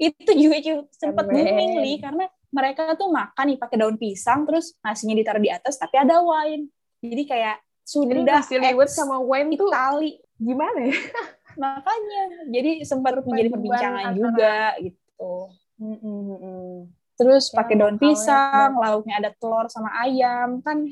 Itu 0.00 0.30
juga 0.32 0.56
sempat 0.90 1.28
booming 1.28 1.84
li 1.84 2.00
karena 2.00 2.24
mereka 2.48 2.96
tuh 2.96 3.12
makan 3.12 3.52
nih 3.52 3.58
pakai 3.60 3.76
daun 3.76 3.96
pisang 4.00 4.48
terus 4.48 4.72
nasinya 4.80 5.12
ditaruh 5.12 5.42
di 5.44 5.52
atas 5.52 5.76
tapi 5.76 6.00
ada 6.00 6.24
wine. 6.24 6.72
Jadi 7.04 7.22
kayak 7.28 7.56
Jadi 7.86 8.16
Sunda 8.16 8.40
nasi 8.40 8.56
liwet 8.56 8.88
sama 8.90 9.20
wine 9.20 9.54
tuh 9.54 9.68
Itali. 9.70 10.16
gimana 10.36 10.80
ya? 10.88 10.96
Makanya 11.62 12.22
jadi 12.52 12.84
sempat 12.84 13.16
menjadi 13.24 13.48
perbincangan 13.48 14.02
antara- 14.12 14.16
juga 14.16 14.56
gitu. 14.80 15.32
Mm-mm. 15.76 16.88
Terus 17.16 17.48
Ya, 17.48 17.56
pakai 17.64 17.74
daun 17.80 17.96
pisang, 17.96 18.76
lauknya 18.76 19.16
ada 19.16 19.30
telur 19.32 19.64
sama 19.72 19.88
ayam 20.04 20.60
kan 20.60 20.84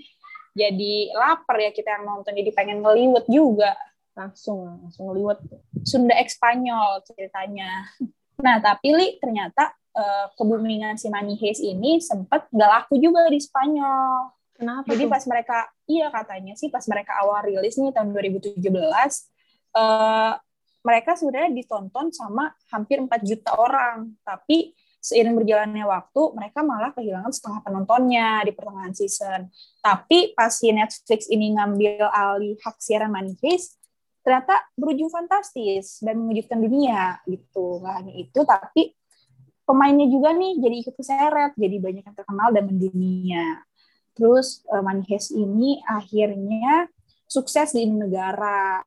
jadi 0.55 0.95
lapar 1.19 1.59
ya 1.59 1.71
kita 1.75 1.99
yang 1.99 2.07
nonton 2.07 2.33
jadi 2.33 2.51
pengen 2.55 2.81
ngeliwet 2.81 3.27
juga. 3.27 3.75
Langsung, 4.15 4.87
langsung 4.87 5.11
liwet. 5.11 5.43
Sunda 5.83 6.15
X 6.23 6.39
Spanyol 6.39 7.03
ceritanya. 7.03 7.91
Nah, 8.39 8.63
tapi 8.63 8.95
Li 8.95 9.19
ternyata 9.19 9.75
eh, 9.95 10.27
kebumingan 10.39 10.95
si 10.95 11.11
Money 11.11 11.35
Heist 11.39 11.63
ini 11.63 11.99
sempat 11.99 12.47
nggak 12.55 12.71
laku 12.71 12.99
juga 13.03 13.27
di 13.27 13.43
Spanyol. 13.43 14.31
Kenapa 14.55 14.87
Jadi 14.87 15.05
tuh? 15.07 15.11
pas 15.11 15.25
mereka, 15.27 15.59
iya 15.91 16.07
katanya 16.15 16.55
sih 16.55 16.71
pas 16.71 16.87
mereka 16.87 17.19
awal 17.19 17.43
rilis 17.43 17.75
nih 17.75 17.91
tahun 17.91 18.15
2017, 18.15 18.63
eh, 19.75 20.33
mereka 20.87 21.11
sebenarnya 21.19 21.51
ditonton 21.51 22.15
sama 22.15 22.55
hampir 22.71 23.03
4 23.03 23.19
juta 23.27 23.51
orang. 23.59 24.15
Tapi 24.23 24.71
seiring 25.05 25.37
berjalannya 25.37 25.85
waktu, 25.85 26.33
mereka 26.33 26.65
malah 26.65 26.97
kehilangan 26.97 27.29
setengah 27.29 27.61
penontonnya 27.61 28.41
di 28.49 28.57
pertengahan 28.57 28.97
season. 28.97 29.53
Tapi 29.85 30.33
pas 30.33 30.49
si 30.49 30.73
Netflix 30.73 31.29
ini 31.29 31.53
ngambil 31.53 32.09
alih 32.09 32.57
hak 32.57 32.81
siaran 32.81 33.13
Money 33.13 33.37
Heist, 33.45 33.77
ternyata 34.25 34.65
berujung 34.73 35.13
fantastis 35.13 36.01
dan 36.01 36.25
mengejutkan 36.25 36.65
dunia 36.65 37.21
gitu. 37.29 37.85
Nggak 37.85 37.95
hanya 38.01 38.15
itu, 38.17 38.41
tapi 38.49 38.83
pemainnya 39.69 40.09
juga 40.09 40.33
nih 40.33 40.57
jadi 40.57 40.77
ikut 40.89 40.95
keseret, 40.97 41.53
jadi 41.61 41.77
banyak 41.77 42.05
yang 42.09 42.17
terkenal 42.17 42.49
dan 42.57 42.65
mendunia. 42.65 43.61
Terus 44.17 44.65
Money 44.73 45.05
Heist 45.05 45.37
ini 45.37 45.85
akhirnya 45.85 46.89
sukses 47.29 47.77
di 47.77 47.85
negara, 47.85 48.81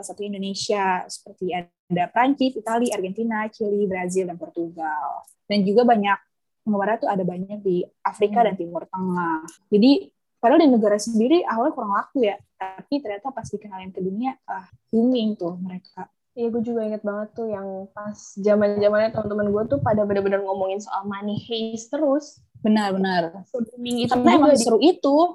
salah 0.00 0.16
satu 0.16 0.24
Indonesia, 0.24 1.04
seperti 1.04 1.52
ada 1.52 2.04
Prancis, 2.08 2.56
Italia, 2.56 2.96
Argentina, 2.96 3.44
Chili, 3.52 3.84
Brazil, 3.84 4.32
dan 4.32 4.40
Portugal. 4.40 5.28
Dan 5.44 5.60
juga 5.68 5.84
banyak 5.84 6.16
penggemarnya 6.64 6.98
tuh 7.04 7.10
ada 7.12 7.24
banyak 7.28 7.60
di 7.60 7.84
Afrika 8.00 8.40
Hmm. 8.40 8.46
dan 8.48 8.54
Timur 8.56 8.82
Tengah. 8.88 9.44
Jadi 9.68 10.08
padahal 10.40 10.60
di 10.64 10.68
negara 10.72 10.96
sendiri 10.96 11.44
awalnya 11.44 11.72
kurang 11.76 11.92
laku 11.92 12.24
ya, 12.24 12.40
tapi 12.56 13.04
ternyata 13.04 13.28
pas 13.28 13.44
dikenalin 13.44 13.92
ke 13.92 14.00
dunia, 14.00 14.32
ah 14.48 14.64
booming 14.88 15.36
tuh 15.36 15.60
mereka. 15.60 16.08
Iya, 16.32 16.46
gue 16.48 16.62
juga 16.62 16.86
inget 16.86 17.02
banget 17.02 17.28
tuh 17.34 17.50
yang 17.50 17.90
pas 17.90 18.14
zaman 18.38 18.78
zamannya 18.78 19.10
teman-teman 19.12 19.50
gue 19.50 19.62
tuh 19.76 19.78
pada 19.82 20.06
bener-bener 20.06 20.40
ngomongin 20.40 20.78
soal 20.80 21.04
money 21.04 21.36
heist 21.36 21.90
terus. 21.92 22.40
Benar-benar. 22.62 23.44
Booming 23.50 24.06
itu 24.06 24.14
Karena 24.14 24.38
emang 24.38 24.54
seru 24.56 24.78
itu. 24.78 25.34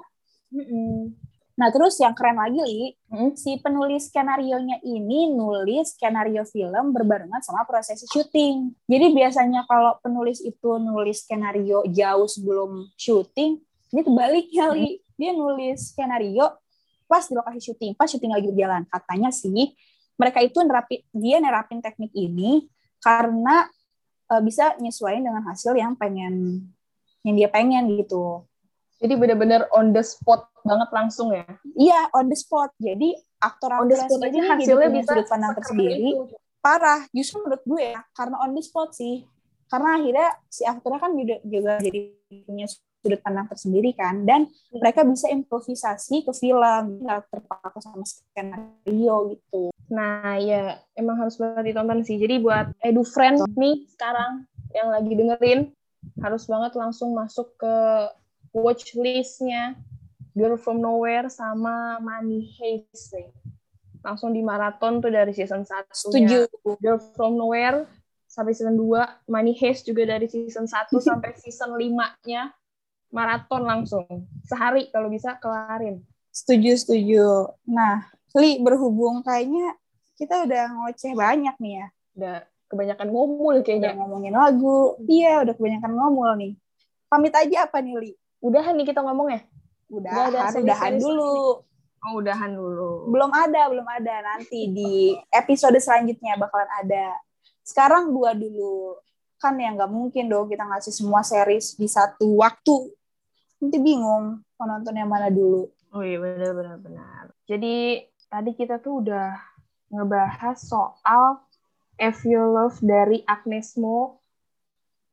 Nah, 1.56 1.72
terus 1.72 1.96
yang 1.96 2.12
keren 2.12 2.36
lagi, 2.36 2.60
Li, 2.60 2.92
Hmm? 3.08 3.32
si 3.32 3.56
penulis 3.64 4.12
skenario-nya 4.12 4.76
ini 4.84 5.32
nulis 5.32 5.96
skenario 5.96 6.44
film 6.44 6.92
berbarengan 6.92 7.40
sama 7.40 7.64
proses 7.64 8.04
syuting. 8.12 8.76
Jadi 8.84 9.06
biasanya 9.16 9.64
kalau 9.64 9.96
penulis 10.04 10.44
itu 10.44 10.76
nulis 10.76 11.24
skenario 11.24 11.80
jauh 11.88 12.28
sebelum 12.28 12.92
syuting, 13.00 13.56
ini 13.88 14.02
kebaliknya, 14.04 14.68
Li. 14.76 15.00
Dia 15.16 15.32
nulis 15.32 15.96
skenario 15.96 16.60
pas 17.08 17.24
di 17.24 17.32
lokasi 17.32 17.72
syuting, 17.72 17.96
pas 17.96 18.04
syuting 18.10 18.36
lagi 18.36 18.52
berjalan. 18.52 18.84
Katanya 18.92 19.32
sih, 19.32 19.72
mereka 20.20 20.44
itu 20.44 20.60
nerapin, 20.60 21.00
dia 21.14 21.40
nerapin 21.40 21.80
teknik 21.80 22.12
ini 22.12 22.68
karena 23.00 23.64
eh, 24.28 24.42
bisa 24.44 24.76
nyesuaiin 24.76 25.24
dengan 25.24 25.40
hasil 25.46 25.72
yang 25.72 25.96
pengen 25.96 26.66
yang 27.24 27.34
dia 27.34 27.48
pengen 27.48 27.96
gitu. 27.96 28.44
Jadi 28.96 29.14
bener-bener 29.16 29.68
on 29.76 29.92
the 29.92 30.00
spot 30.00 30.48
banget 30.64 30.88
langsung 30.92 31.28
ya. 31.32 31.44
Iya, 31.76 32.08
on 32.16 32.32
the 32.32 32.38
spot. 32.38 32.72
Jadi 32.80 33.12
aktor 33.40 33.68
On 33.76 33.88
the 33.88 33.98
spot 34.00 34.20
aja 34.24 34.40
hasilnya 34.56 34.88
bisa 34.88 35.12
sudut 35.12 35.28
pandang 35.28 35.52
tersendiri. 35.52 35.94
itu. 36.16 36.24
Parah. 36.64 37.00
Justru 37.12 37.44
menurut 37.44 37.62
gue 37.62 37.84
ya, 37.92 38.00
karena 38.16 38.36
on 38.40 38.52
the 38.56 38.62
spot 38.64 38.90
sih. 38.96 39.28
Karena 39.66 39.98
akhirnya 39.98 40.28
si 40.48 40.62
aktornya 40.64 41.00
kan 41.02 41.12
juga, 41.12 41.36
juga 41.44 41.72
jadi 41.82 42.00
punya 42.48 42.66
sudut 43.04 43.20
pandang 43.20 43.46
tersendiri 43.52 43.90
kan. 43.92 44.24
Dan 44.24 44.48
mereka 44.72 45.04
bisa 45.04 45.28
improvisasi 45.28 46.24
ke 46.24 46.32
film. 46.32 47.04
Nggak 47.04 47.28
terpaku 47.28 47.78
sama 47.84 48.04
skenario 48.08 49.36
gitu. 49.36 49.70
Nah, 49.92 50.40
ya 50.40 50.80
emang 50.98 51.20
harus 51.20 51.36
banget 51.38 51.70
ditonton 51.70 52.00
sih. 52.02 52.16
Jadi 52.16 52.42
buat 52.42 52.72
edu 52.82 53.04
friend 53.06 53.44
nih 53.54 53.86
sekarang 53.94 54.48
yang 54.74 54.88
lagi 54.90 55.12
dengerin 55.14 55.60
harus 56.22 56.46
banget 56.46 56.72
langsung 56.74 57.14
masuk 57.14 57.54
ke 57.58 57.74
watch 58.56 58.96
list-nya 58.96 59.76
Girl 60.32 60.56
From 60.56 60.80
Nowhere 60.80 61.28
sama 61.28 62.00
Money 62.00 62.48
Heist 62.56 63.12
nih. 63.12 63.28
Langsung 64.00 64.32
di 64.32 64.40
maraton 64.40 65.04
tuh 65.04 65.12
dari 65.12 65.36
season 65.36 65.64
1 65.64 65.92
Setuju. 65.92 66.48
Girl 66.80 67.00
From 67.12 67.36
Nowhere 67.36 67.84
sampai 68.28 68.52
season 68.52 68.76
2, 68.76 69.28
Money 69.32 69.56
Heist 69.56 69.88
juga 69.88 70.04
dari 70.08 70.28
season 70.28 70.64
1 70.68 70.92
sampai 71.08 71.36
season 71.40 71.76
5-nya 71.76 72.52
maraton 73.12 73.64
langsung. 73.64 74.28
Sehari 74.44 74.88
kalau 74.92 75.08
bisa 75.08 75.36
kelarin. 75.40 76.04
Setuju, 76.32 76.76
setuju. 76.76 77.24
Nah, 77.64 78.04
Li, 78.36 78.60
berhubung 78.60 79.24
kayaknya 79.24 79.72
kita 80.20 80.44
udah 80.44 80.64
ngoceh 80.68 81.16
banyak 81.16 81.56
nih 81.56 81.72
ya. 81.80 81.86
Udah 82.12 82.36
kebanyakan 82.68 83.08
ngomul 83.08 83.54
Udah 83.60 83.64
kayaknya. 83.64 83.96
ngomongin 83.96 84.36
lagu. 84.36 85.00
Iya, 85.08 85.48
udah 85.48 85.54
kebanyakan 85.56 85.92
ngomong 85.96 86.36
nih. 86.36 86.52
Pamit 87.08 87.32
aja 87.32 87.64
apa 87.64 87.80
nih, 87.80 87.94
Li? 87.96 88.12
Udahan 88.40 88.76
nih 88.76 88.86
kita 88.88 89.00
ngomong 89.02 89.28
ya? 89.32 89.40
Udahan, 89.86 90.28
Udah 90.30 90.42
ada 90.50 90.58
udahan 90.60 90.94
dulu. 90.98 91.62
Oh, 92.06 92.12
udahan 92.22 92.52
dulu. 92.54 93.10
Belum 93.10 93.30
ada, 93.34 93.66
belum 93.66 93.86
ada. 93.86 94.14
Nanti 94.22 94.70
di 94.70 95.16
episode 95.34 95.74
selanjutnya 95.82 96.38
bakalan 96.38 96.70
ada. 96.78 97.18
Sekarang 97.66 98.14
dua 98.14 98.36
dulu. 98.36 98.94
Kan 99.42 99.58
ya 99.58 99.74
nggak 99.74 99.90
mungkin 99.90 100.30
dong 100.30 100.46
kita 100.46 100.62
ngasih 100.64 100.94
semua 100.94 101.26
series 101.26 101.74
di 101.74 101.88
satu 101.90 102.38
waktu. 102.38 102.94
nanti 103.56 103.80
bingung 103.80 104.44
mau 104.60 104.66
nonton 104.68 104.92
yang 104.92 105.08
mana 105.08 105.32
dulu. 105.32 105.64
Oh 105.96 106.04
iya 106.04 106.20
benar 106.20 106.52
benar 106.52 106.76
benar. 106.76 107.24
Jadi 107.48 108.04
tadi 108.28 108.52
kita 108.52 108.76
tuh 108.84 109.00
udah 109.00 109.32
ngebahas 109.88 110.60
soal 110.60 111.40
If 111.96 112.28
You 112.28 112.44
Love 112.52 112.84
dari 112.84 113.24
Agnes 113.24 113.80
Mo 113.80 114.20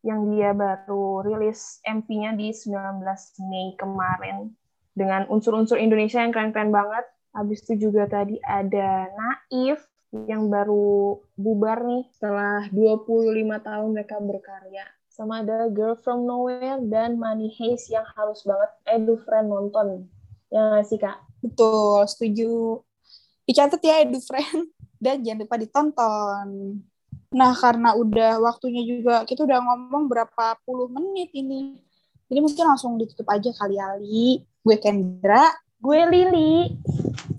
yang 0.03 0.27
dia 0.35 0.51
baru 0.51 1.23
rilis 1.23 1.79
MP-nya 1.87 2.35
di 2.35 2.51
19 2.51 3.01
Mei 3.47 3.73
kemarin 3.79 4.51
dengan 4.93 5.25
unsur-unsur 5.31 5.79
Indonesia 5.79 6.19
yang 6.19 6.35
keren-keren 6.35 6.69
banget. 6.69 7.07
Habis 7.33 7.65
itu 7.65 7.89
juga 7.89 8.05
tadi 8.05 8.37
ada 8.45 9.09
Naif 9.09 9.81
yang 10.29 10.51
baru 10.51 11.17
bubar 11.33 11.81
nih 11.81 12.05
setelah 12.13 12.69
25 12.69 13.41
tahun 13.65 13.87
mereka 13.89 14.21
berkarya. 14.21 14.85
Sama 15.09 15.41
ada 15.41 15.69
Girl 15.71 15.97
From 15.97 16.29
Nowhere 16.29 16.83
dan 16.85 17.17
Money 17.17 17.49
Haze 17.53 17.89
yang 17.89 18.05
harus 18.13 18.45
banget 18.45 18.71
Edu 18.85 19.17
Friend 19.25 19.49
nonton. 19.49 20.05
Ya 20.53 20.61
nggak 20.69 20.85
sih, 20.85 21.01
Kak? 21.01 21.17
Betul, 21.41 22.05
setuju. 22.05 22.81
Dicatat 23.49 23.81
ya 23.81 24.05
Edu 24.05 24.21
Friend. 24.21 24.69
Dan 25.03 25.19
jangan 25.25 25.43
lupa 25.43 25.55
ditonton. 25.59 26.47
Nah, 27.33 27.51
karena 27.57 27.97
udah 27.97 28.37
waktunya 28.45 28.85
juga, 28.85 29.25
kita 29.25 29.43
udah 29.43 29.57
ngomong 29.57 30.05
berapa 30.05 30.61
puluh 30.63 30.85
menit 30.87 31.33
ini. 31.33 31.81
Jadi 32.29 32.39
mungkin 32.39 32.65
langsung 32.69 32.95
ditutup 33.01 33.25
aja 33.29 33.49
kali 33.57 33.77
Ali. 33.81 34.45
Gue 34.61 34.77
Kendra. 34.77 35.49
Gue 35.81 36.05
Lili. 36.07 36.77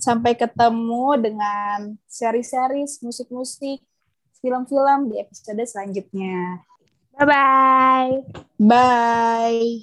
Sampai 0.02 0.36
ketemu 0.36 1.16
dengan 1.16 1.96
seri-seri 2.04 2.84
musik-musik, 3.00 3.80
film-film 4.44 5.08
di 5.08 5.16
episode 5.16 5.64
selanjutnya. 5.64 6.60
Bye-bye. 7.16 8.12
Bye. 8.60 9.80